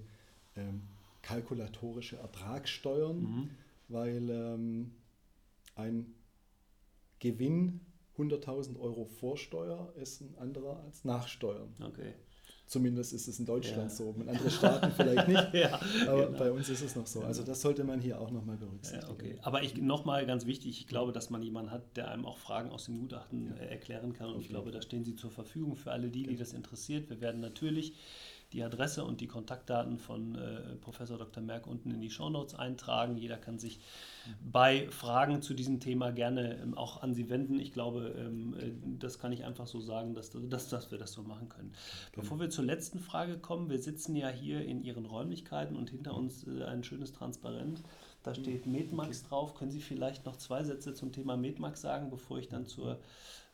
ähm, 0.55 0.83
kalkulatorische 1.21 2.17
Ertragssteuern, 2.17 3.21
mhm. 3.21 3.49
weil 3.87 4.29
ähm, 4.29 4.91
ein 5.75 6.13
Gewinn 7.19 7.81
100.000 8.17 8.79
Euro 8.79 9.05
Vorsteuer 9.05 9.93
ist 9.95 10.21
ein 10.21 10.35
anderer 10.37 10.83
als 10.83 11.03
Nachsteuern. 11.05 11.73
Okay. 11.79 12.13
Zumindest 12.65 13.13
ist 13.13 13.27
es 13.27 13.39
in 13.39 13.45
Deutschland 13.45 13.89
ja. 13.91 13.95
so. 13.95 14.15
In 14.17 14.29
anderen 14.29 14.49
Staaten 14.49 14.91
vielleicht 14.91 15.27
nicht. 15.27 15.53
ja, 15.53 15.79
aber 16.07 16.27
genau. 16.27 16.39
bei 16.39 16.51
uns 16.51 16.69
ist 16.69 16.81
es 16.81 16.95
noch 16.95 17.05
so. 17.05 17.21
Also 17.21 17.43
das 17.43 17.61
sollte 17.61 17.83
man 17.83 17.99
hier 17.99 18.19
auch 18.19 18.31
nochmal 18.31 18.57
berücksichtigen. 18.57 19.05
Ja, 19.05 19.11
okay. 19.11 19.37
Aber 19.41 19.63
ich 19.63 19.77
nochmal 19.77 20.25
ganz 20.25 20.45
wichtig, 20.45 20.79
ich 20.79 20.87
glaube, 20.87 21.11
dass 21.11 21.29
man 21.29 21.43
jemanden 21.43 21.71
hat, 21.71 21.97
der 21.97 22.09
einem 22.09 22.25
auch 22.25 22.37
Fragen 22.37 22.71
aus 22.71 22.85
dem 22.85 22.99
Gutachten 22.99 23.55
äh, 23.57 23.65
erklären 23.67 24.13
kann. 24.13 24.27
Und 24.27 24.35
okay. 24.35 24.43
ich 24.43 24.49
glaube, 24.49 24.71
da 24.71 24.81
stehen 24.81 25.03
Sie 25.03 25.15
zur 25.15 25.29
Verfügung 25.29 25.75
für 25.75 25.91
alle 25.91 26.09
die, 26.09 26.23
die 26.23 26.37
das 26.37 26.53
interessiert. 26.53 27.09
Wir 27.09 27.21
werden 27.21 27.41
natürlich 27.41 27.93
die 28.53 28.63
Adresse 28.63 29.03
und 29.03 29.19
die 29.19 29.27
Kontaktdaten 29.27 29.97
von 29.97 30.35
äh, 30.35 30.75
Professor 30.81 31.17
Dr. 31.17 31.41
Merck 31.43 31.67
unten 31.67 31.91
in 31.91 32.01
die 32.01 32.09
Shownotes 32.09 32.55
eintragen. 32.55 33.17
Jeder 33.17 33.37
kann 33.37 33.59
sich 33.59 33.79
bei 34.41 34.87
Fragen 34.89 35.41
zu 35.41 35.53
diesem 35.53 35.79
Thema 35.79 36.11
gerne 36.11 36.59
ähm, 36.61 36.77
auch 36.77 37.01
an 37.01 37.13
Sie 37.13 37.29
wenden. 37.29 37.59
Ich 37.59 37.73
glaube, 37.73 38.13
ähm, 38.17 38.55
äh, 38.59 38.71
das 38.99 39.19
kann 39.19 39.31
ich 39.31 39.43
einfach 39.43 39.67
so 39.67 39.79
sagen, 39.81 40.13
dass, 40.13 40.31
dass, 40.31 40.69
dass 40.69 40.91
wir 40.91 40.97
das 40.97 41.11
so 41.11 41.23
machen 41.23 41.49
können. 41.49 41.73
Bevor 42.15 42.39
wir 42.39 42.49
zur 42.49 42.63
letzten 42.63 42.99
Frage 42.99 43.37
kommen, 43.37 43.69
wir 43.69 43.79
sitzen 43.79 44.15
ja 44.15 44.29
hier 44.29 44.63
in 44.63 44.83
Ihren 44.83 45.05
Räumlichkeiten 45.05 45.75
und 45.75 45.89
hinter 45.89 46.15
uns 46.15 46.45
äh, 46.47 46.63
ein 46.63 46.83
schönes 46.83 47.11
Transparent. 47.11 47.81
Da 48.23 48.33
steht 48.33 48.65
Medmax 48.65 49.23
drauf. 49.23 49.53
Können 49.53 49.71
Sie 49.71 49.81
vielleicht 49.81 50.25
noch 50.25 50.37
zwei 50.37 50.63
Sätze 50.63 50.93
zum 50.93 51.11
Thema 51.11 51.35
Medmax 51.35 51.81
sagen, 51.81 52.09
bevor 52.09 52.39
ich 52.39 52.47
dann 52.47 52.65
zur 52.65 52.99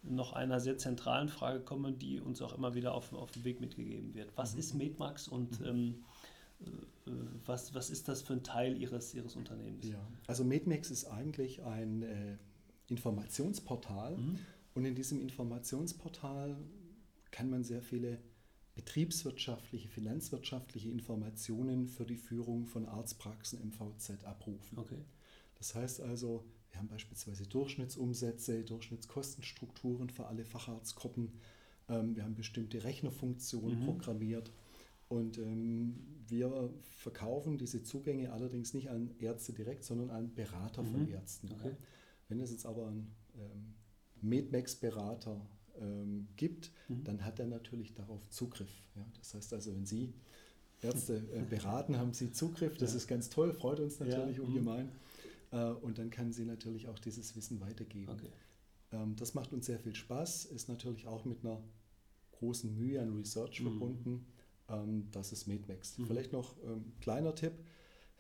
noch 0.04 0.34
einer 0.34 0.60
sehr 0.60 0.78
zentralen 0.78 1.28
Frage 1.28 1.60
komme, 1.60 1.92
die 1.92 2.22
uns 2.22 2.42
auch 2.42 2.56
immer 2.58 2.74
wieder 2.74 2.94
auf, 2.94 3.12
auf 3.14 3.32
den 3.32 3.44
Weg 3.44 3.60
mitgegeben 3.60 4.14
wird. 4.14 4.32
Was 4.36 4.54
mhm. 4.54 4.60
ist 4.60 4.74
Medmax 4.76 5.28
und 5.28 5.60
mhm. 5.60 5.66
ähm, 5.66 6.04
äh, 6.62 7.12
was, 7.46 7.74
was 7.74 7.90
ist 7.90 8.08
das 8.08 8.22
für 8.22 8.34
ein 8.34 8.44
Teil 8.44 8.78
Ihres, 8.78 9.14
Ihres 9.14 9.36
Unternehmens? 9.36 9.88
Ja. 9.88 10.00
Also 10.28 10.44
Medmax 10.44 10.90
ist 10.92 11.06
eigentlich 11.06 11.64
ein 11.64 12.04
äh, 12.04 12.38
Informationsportal 12.88 14.16
mhm. 14.16 14.40
und 14.76 14.86
in 14.86 14.96
diesem 14.96 15.22
Informationsportal 15.22 16.56
kann 17.32 17.50
man 17.50 17.64
sehr 17.64 17.82
viele 17.82 18.20
betriebswirtschaftliche, 18.80 19.90
finanzwirtschaftliche 19.90 20.90
Informationen 20.90 21.90
für 21.90 22.06
die 22.06 22.16
Führung 22.16 22.66
von 22.66 22.86
Arztpraxen 22.86 23.60
MVZ 23.60 24.24
abrufen. 24.24 24.78
Okay. 24.78 25.04
Das 25.58 25.76
heißt 25.76 26.00
also, 26.00 26.46
wir 26.72 26.80
haben 26.80 26.88
beispielsweise 26.88 27.46
Durchschnittsumsätze, 27.46 28.64
Durchschnittskostenstrukturen 28.64 30.10
für 30.10 30.28
alle 30.28 30.46
Facharztgruppen. 30.46 31.34
Ähm, 31.90 32.16
wir 32.16 32.24
haben 32.24 32.36
bestimmte 32.36 32.82
Rechnerfunktionen 32.86 33.82
mhm. 33.82 33.86
programmiert. 33.86 34.50
Und 35.10 35.40
ähm, 35.40 35.96
wir 36.30 36.74
verkaufen 36.82 37.58
diese 37.58 37.84
Zugänge 37.84 38.32
allerdings 38.32 38.74
nicht 38.74 38.90
an 38.90 39.12
Ärzte 39.20 39.52
direkt, 39.52 39.84
sondern 39.84 40.10
an 40.10 40.34
Berater 40.36 40.84
mhm. 40.84 40.92
von 40.92 41.08
Ärzten. 41.10 41.52
Okay. 41.52 41.76
Wenn 42.30 42.40
es 42.40 42.52
jetzt 42.52 42.66
aber 42.66 42.88
einen 42.88 43.14
ähm, 43.36 43.74
Medmax-Berater 44.22 45.46
ähm, 45.80 46.28
gibt, 46.36 46.72
mhm. 46.88 47.04
dann 47.04 47.26
hat 47.26 47.40
er 47.40 47.48
natürlich 47.48 47.94
darauf 47.94 48.28
Zugriff. 48.30 48.72
Ja? 48.96 49.06
Das 49.18 49.34
heißt 49.34 49.54
also, 49.54 49.74
wenn 49.74 49.86
Sie 49.86 50.14
Ärzte 50.82 51.24
äh, 51.34 51.42
beraten, 51.50 51.98
haben 51.98 52.14
Sie 52.14 52.32
Zugriff. 52.32 52.78
Das 52.78 52.92
ja. 52.92 52.98
ist 52.98 53.08
ganz 53.08 53.30
toll, 53.30 53.54
freut 53.54 53.80
uns 53.80 54.00
natürlich 54.00 54.38
ja. 54.38 54.44
Mhm. 54.44 54.50
ungemein. 54.50 54.90
Äh, 55.52 55.72
und 55.72 55.98
dann 55.98 56.10
kann 56.10 56.32
sie 56.32 56.46
natürlich 56.46 56.88
auch 56.88 57.00
dieses 57.00 57.36
Wissen 57.36 57.60
weitergeben. 57.62 58.12
Okay. 58.12 58.30
Ähm, 58.92 59.16
das 59.16 59.34
macht 59.34 59.54
uns 59.54 59.66
sehr 59.66 59.80
viel 59.80 59.96
Spaß, 59.96 60.46
ist 60.46 60.70
natürlich 60.70 61.08
auch 61.08 61.26
mit 61.26 61.44
einer 61.44 61.62
großen 62.32 62.76
Mühe 62.76 63.02
an 63.02 63.16
Research 63.16 63.62
mhm. 63.62 63.66
verbunden, 63.66 64.26
ähm, 64.70 65.10
dass 65.12 65.32
es 65.32 65.48
mitwächst. 65.48 66.00
Mhm. 66.00 66.08
Vielleicht 66.08 66.34
noch 66.34 66.58
ein 66.64 66.74
ähm, 66.74 66.94
kleiner 67.02 67.36
Tipp. 67.36 67.54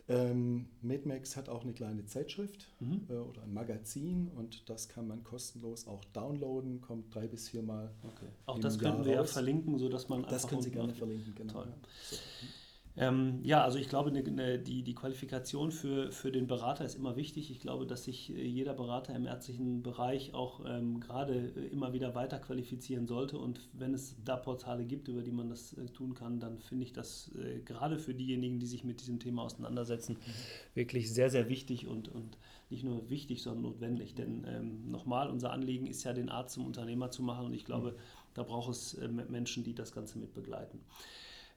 Ähm, 0.09 0.65
Medmax 0.81 1.37
hat 1.37 1.49
auch 1.49 1.61
eine 1.61 1.71
kleine 1.71 2.03
Zeitschrift 2.03 2.67
mhm. 2.79 3.01
äh, 3.09 3.13
oder 3.13 3.43
ein 3.43 3.53
Magazin 3.53 4.31
und 4.35 4.67
das 4.67 4.89
kann 4.89 5.07
man 5.07 5.23
kostenlos 5.23 5.85
auch 5.85 6.03
downloaden, 6.05 6.81
kommt 6.81 7.13
drei 7.13 7.27
bis 7.27 7.47
viermal. 7.49 7.91
Okay. 8.03 8.25
Auch 8.47 8.57
das 8.57 8.79
könnten 8.79 9.03
Jahr 9.03 9.05
wir 9.05 9.13
ja 9.13 9.23
verlinken, 9.23 9.77
sodass 9.77 10.09
man 10.09 10.23
Das 10.23 10.47
können 10.47 10.63
Sie 10.63 10.71
gerne 10.71 10.95
verlinken, 10.95 11.35
genau. 11.35 11.53
Toll. 11.53 11.67
Ja. 11.67 11.87
So. 12.09 12.15
Ähm, 13.01 13.39
ja, 13.43 13.63
also 13.63 13.77
ich 13.77 13.87
glaube, 13.87 14.11
ne, 14.11 14.21
ne, 14.23 14.59
die, 14.59 14.83
die 14.83 14.93
Qualifikation 14.93 15.71
für, 15.71 16.11
für 16.11 16.33
den 16.33 16.47
Berater 16.47 16.83
ist 16.83 16.95
immer 16.95 17.15
wichtig. 17.15 17.49
Ich 17.49 17.61
glaube, 17.61 17.87
dass 17.87 18.03
sich 18.03 18.35
äh, 18.35 18.45
jeder 18.45 18.73
Berater 18.73 19.15
im 19.15 19.25
ärztlichen 19.25 19.81
Bereich 19.81 20.33
auch 20.33 20.65
ähm, 20.67 20.99
gerade 20.99 21.53
äh, 21.55 21.67
immer 21.67 21.93
wieder 21.93 22.13
weiter 22.13 22.39
qualifizieren 22.39 23.07
sollte. 23.07 23.37
Und 23.37 23.69
wenn 23.71 23.93
es 23.93 24.17
da 24.25 24.35
Portale 24.35 24.83
gibt, 24.83 25.07
über 25.07 25.21
die 25.21 25.31
man 25.31 25.49
das 25.49 25.71
äh, 25.77 25.85
tun 25.85 26.13
kann, 26.13 26.41
dann 26.41 26.59
finde 26.59 26.83
ich 26.83 26.91
das 26.91 27.31
äh, 27.41 27.61
gerade 27.61 27.99
für 27.99 28.13
diejenigen, 28.13 28.59
die 28.59 28.67
sich 28.67 28.83
mit 28.83 28.99
diesem 28.99 29.17
Thema 29.17 29.43
auseinandersetzen, 29.43 30.17
mhm. 30.17 30.75
wirklich 30.75 31.13
sehr, 31.13 31.29
sehr 31.29 31.47
wichtig 31.47 31.87
und, 31.87 32.09
und 32.09 32.37
nicht 32.69 32.83
nur 32.83 33.09
wichtig, 33.09 33.41
sondern 33.41 33.61
notwendig. 33.61 34.13
Denn 34.15 34.43
ähm, 34.45 34.91
nochmal, 34.91 35.29
unser 35.29 35.53
Anliegen 35.53 35.87
ist 35.87 36.03
ja, 36.03 36.11
den 36.11 36.27
Arzt 36.27 36.55
zum 36.55 36.65
Unternehmer 36.65 37.11
zu 37.11 37.23
machen. 37.23 37.45
Und 37.45 37.53
ich 37.53 37.63
glaube, 37.63 37.91
mhm. 37.91 37.95
da 38.33 38.43
braucht 38.43 38.71
es 38.71 38.95
äh, 38.95 39.07
Menschen, 39.07 39.63
die 39.63 39.73
das 39.73 39.93
Ganze 39.93 40.19
mit 40.19 40.33
begleiten. 40.33 40.81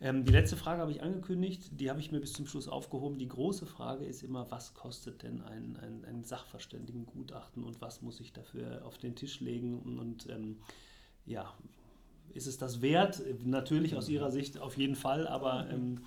Ähm, 0.03 0.25
die 0.25 0.33
letzte 0.33 0.57
Frage 0.57 0.81
habe 0.81 0.91
ich 0.91 1.01
angekündigt, 1.01 1.71
die 1.79 1.89
habe 1.89 2.01
ich 2.01 2.11
mir 2.11 2.21
bis 2.21 2.33
zum 2.33 2.45
Schluss 2.45 2.67
aufgehoben. 2.67 3.19
Die 3.19 3.29
große 3.29 3.67
Frage 3.67 4.05
ist 4.05 4.25
immer, 4.25 4.51
was 4.51 4.75
kostet 4.75 5.23
denn 5.23 5.41
ein, 5.43 5.77
ein, 5.77 6.05
ein 6.05 6.25
Sachverständigengutachten 6.25 7.63
und 7.63 7.81
was 7.81 8.03
muss 8.03 8.19
ich 8.19 8.33
dafür 8.33 8.85
auf 8.85 8.99
den 8.99 9.15
Tisch 9.15 9.39
legen? 9.39 9.79
Und, 9.79 10.01
und 10.01 10.29
ähm, 10.29 10.59
ja, 11.25 11.55
ist 12.35 12.49
es 12.49 12.59
das 12.59 12.83
wert? 12.83 13.23
Natürlich 13.45 13.95
aus 13.95 14.09
Ihrer 14.09 14.33
Sicht 14.33 14.59
auf 14.59 14.77
jeden 14.77 14.97
Fall, 14.97 15.29
aber 15.29 15.71
ähm, 15.71 16.01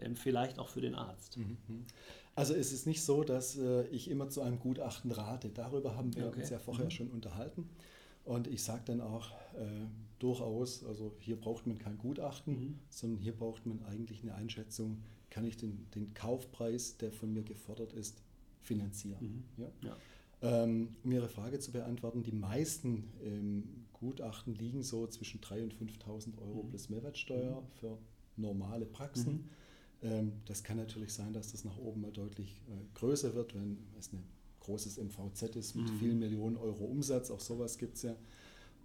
ähm 0.00 0.16
vielleicht 0.16 0.58
auch 0.58 0.68
für 0.68 0.80
den 0.80 0.96
Arzt. 0.96 1.36
Mhm, 1.36 1.56
mhm. 1.68 1.86
Also 2.34 2.52
es 2.52 2.72
ist 2.72 2.84
nicht 2.84 3.04
so, 3.04 3.22
dass 3.22 3.56
äh, 3.56 3.86
ich 3.86 4.10
immer 4.10 4.28
zu 4.28 4.42
einem 4.42 4.58
Gutachten 4.58 5.12
rate. 5.12 5.50
Darüber 5.50 5.94
haben 5.96 6.16
wir 6.16 6.26
okay. 6.26 6.40
uns 6.40 6.50
ja 6.50 6.58
vorher 6.58 6.86
mhm. 6.86 6.90
schon 6.90 7.10
unterhalten. 7.10 7.70
Und 8.24 8.48
ich 8.48 8.64
sage 8.64 8.82
dann 8.86 9.00
auch 9.00 9.30
äh, 9.54 9.86
durchaus, 10.18 10.84
also 10.84 11.14
hier 11.18 11.36
braucht 11.36 11.66
man 11.66 11.78
kein 11.78 11.98
Gutachten, 11.98 12.54
mhm. 12.54 12.78
sondern 12.90 13.18
hier 13.18 13.32
braucht 13.32 13.66
man 13.66 13.82
eigentlich 13.84 14.22
eine 14.22 14.34
Einschätzung, 14.34 15.02
kann 15.30 15.44
ich 15.44 15.56
den, 15.56 15.86
den 15.94 16.14
Kaufpreis, 16.14 16.96
der 16.96 17.12
von 17.12 17.32
mir 17.32 17.42
gefordert 17.42 17.92
ist, 17.92 18.22
finanzieren. 18.62 19.44
Mhm. 19.56 19.62
Ja? 19.62 19.70
ja. 19.82 19.96
Ähm, 20.42 20.96
um 21.02 21.12
Ihre 21.12 21.28
Frage 21.28 21.58
zu 21.58 21.72
beantworten, 21.72 22.22
die 22.22 22.32
meisten 22.32 23.10
ähm, 23.24 23.86
Gutachten 23.92 24.54
liegen 24.54 24.82
so 24.82 25.06
zwischen 25.06 25.40
3.000 25.40 25.62
und 25.62 25.74
5.000 25.74 26.38
Euro 26.38 26.62
mhm. 26.62 26.68
plus 26.68 26.88
Mehrwertsteuer 26.90 27.62
mhm. 27.62 27.66
für 27.80 27.98
normale 28.36 28.84
Praxen. 28.84 29.32
Mhm. 29.32 29.50
Ähm, 30.02 30.32
das 30.44 30.62
kann 30.62 30.76
natürlich 30.76 31.12
sein, 31.12 31.32
dass 31.32 31.52
das 31.52 31.64
nach 31.64 31.78
oben 31.78 32.02
mal 32.02 32.12
deutlich 32.12 32.60
äh, 32.68 32.98
größer 32.98 33.34
wird, 33.34 33.54
wenn 33.54 33.78
es 33.98 34.12
ein 34.12 34.22
großes 34.60 34.98
MVZ 34.98 35.56
ist 35.56 35.74
mit 35.74 35.90
mhm. 35.90 35.98
vielen 35.98 36.18
Millionen 36.18 36.56
Euro 36.56 36.84
Umsatz. 36.84 37.30
Auch 37.30 37.40
sowas 37.40 37.78
gibt 37.78 37.96
es 37.96 38.02
ja. 38.02 38.16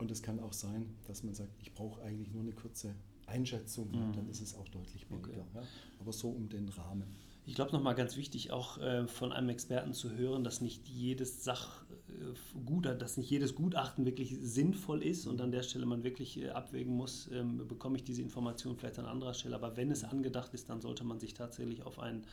Und 0.02 0.10
es 0.10 0.24
kann 0.24 0.40
auch 0.40 0.52
sein, 0.52 0.96
dass 1.06 1.22
man 1.22 1.36
sagt, 1.36 1.52
ich 1.62 1.76
brauche 1.76 2.02
eigentlich 2.02 2.32
nur 2.32 2.42
eine 2.42 2.54
kurze 2.54 2.96
Einschätzung, 3.28 3.92
mhm. 3.92 4.14
dann 4.14 4.28
ist 4.32 4.42
es 4.42 4.56
auch 4.56 4.68
deutlich 4.70 5.06
billiger. 5.06 5.30
Okay. 5.30 5.44
Ja? 5.54 5.62
Aber 6.00 6.12
so 6.12 6.30
um 6.30 6.50
den 6.50 6.68
Rahmen. 6.70 7.16
Ich 7.52 7.56
glaube 7.56 7.74
nochmal 7.74 7.96
ganz 7.96 8.16
wichtig, 8.16 8.52
auch 8.52 8.78
äh, 8.78 9.06
von 9.08 9.34
einem 9.34 9.50
Experten 9.50 9.92
zu 9.92 10.12
hören, 10.12 10.46
dass 10.46 10.62
nicht 10.62 10.88
jedes 10.88 11.44
Sachgutachten, 11.44 12.94
äh, 12.94 12.98
dass 12.98 13.18
nicht 13.18 13.30
jedes 13.30 13.56
Gutachten 13.56 14.06
wirklich 14.06 14.38
sinnvoll 14.40 15.04
ist 15.04 15.28
und 15.28 15.42
an 15.42 15.52
der 15.52 15.62
Stelle 15.62 15.86
man 15.86 16.06
wirklich 16.06 16.42
äh, 16.42 16.52
abwägen 16.52 16.96
muss, 16.96 17.30
ähm, 17.34 17.68
bekomme 17.68 17.98
ich 17.98 18.06
diese 18.06 18.22
Information 18.22 18.78
vielleicht 18.78 19.00
an 19.00 19.06
anderer 19.06 19.34
Stelle. 19.34 19.56
Aber 19.56 19.76
wenn 19.76 19.92
es 19.92 20.06
angedacht 20.06 20.54
ist, 20.54 20.70
dann 20.70 20.80
sollte 20.80 21.04
man 21.04 21.20
sich 21.20 21.34
tatsächlich 21.34 21.84
auf 21.84 22.00
einen, 22.00 22.24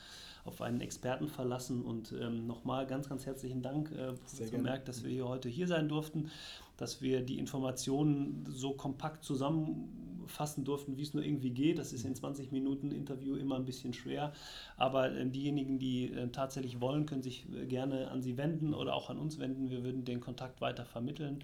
auf 0.45 0.61
einen 0.61 0.79
Experten 0.79 1.27
verlassen. 1.27 1.81
Und 1.81 2.13
ähm, 2.13 2.47
nochmal 2.47 2.87
ganz, 2.87 3.09
ganz 3.09 3.25
herzlichen 3.25 3.61
Dank, 3.61 3.91
äh, 3.91 4.13
Professor 4.13 4.59
Merck, 4.59 4.85
dass 4.85 5.03
wir 5.03 5.11
hier 5.11 5.27
heute 5.27 5.49
hier 5.49 5.67
sein 5.67 5.89
durften, 5.89 6.31
dass 6.77 7.01
wir 7.01 7.23
die 7.23 7.39
Informationen 7.39 8.45
so 8.47 8.71
kompakt 8.71 9.25
zusammen 9.25 10.08
fassen 10.31 10.63
durften, 10.63 10.97
wie 10.97 11.01
es 11.01 11.13
nur 11.13 11.23
irgendwie 11.23 11.51
geht. 11.51 11.77
Das 11.77 11.93
ist 11.93 12.05
in 12.05 12.15
20 12.15 12.51
Minuten 12.51 12.91
Interview 12.91 13.35
immer 13.35 13.55
ein 13.55 13.65
bisschen 13.65 13.93
schwer. 13.93 14.33
Aber 14.77 15.11
äh, 15.11 15.25
diejenigen, 15.25 15.79
die 15.79 16.11
äh, 16.11 16.29
tatsächlich 16.29 16.81
wollen, 16.81 17.05
können 17.05 17.21
sich 17.21 17.47
äh, 17.53 17.65
gerne 17.65 18.09
an 18.11 18.21
Sie 18.21 18.37
wenden 18.37 18.73
oder 18.73 18.93
auch 18.93 19.09
an 19.09 19.17
uns 19.17 19.39
wenden. 19.39 19.69
Wir 19.69 19.83
würden 19.83 20.05
den 20.05 20.19
Kontakt 20.19 20.61
weiter 20.61 20.85
vermitteln. 20.85 21.43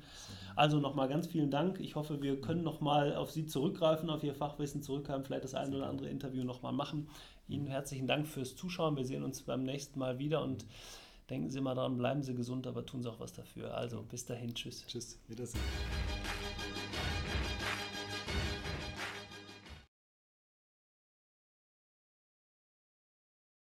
Also 0.56 0.80
nochmal 0.80 1.08
ganz 1.08 1.28
vielen 1.28 1.52
Dank. 1.52 1.80
Ich 1.80 1.95
hoffe, 1.95 2.21
wir 2.21 2.39
können 2.41 2.63
nochmal 2.63 3.15
auf 3.15 3.32
Sie 3.32 3.45
zurückgreifen, 3.45 4.10
auf 4.10 4.24
Ihr 4.24 4.36
Fachwissen 4.36 4.82
zurückgreifen, 4.82 5.26
vielleicht 5.26 5.43
das 5.43 5.56
eine 5.56 5.76
oder 5.76 5.88
andere 5.88 6.10
Interview 6.10 6.43
nochmal 6.43 6.74
machen. 6.74 7.08
Ihnen 7.48 7.67
herzlichen 7.67 8.08
Dank 8.08 8.28
fürs 8.28 8.56
Zuschauen. 8.56 8.95
Wir 8.95 9.06
sehen 9.06 9.24
uns 9.24 9.43
beim 9.43 9.63
nächsten 9.63 10.00
Mal 10.00 10.17
wieder 10.17 10.43
und 10.43 10.65
denken 11.30 11.50
Sie 11.50 11.62
mal 11.62 11.76
daran, 11.76 11.98
bleiben 11.98 12.24
Sie 12.24 12.34
gesund, 12.34 12.67
aber 12.67 12.86
tun 12.86 13.04
Sie 13.04 13.10
auch 13.10 13.19
was 13.19 13.34
dafür. 13.34 13.76
Also 13.76 14.04
bis 14.04 14.26
dahin, 14.26 14.54
tschüss. 14.54 14.86
Tschüss, 14.88 15.19
Wiedersehen. 15.28 15.62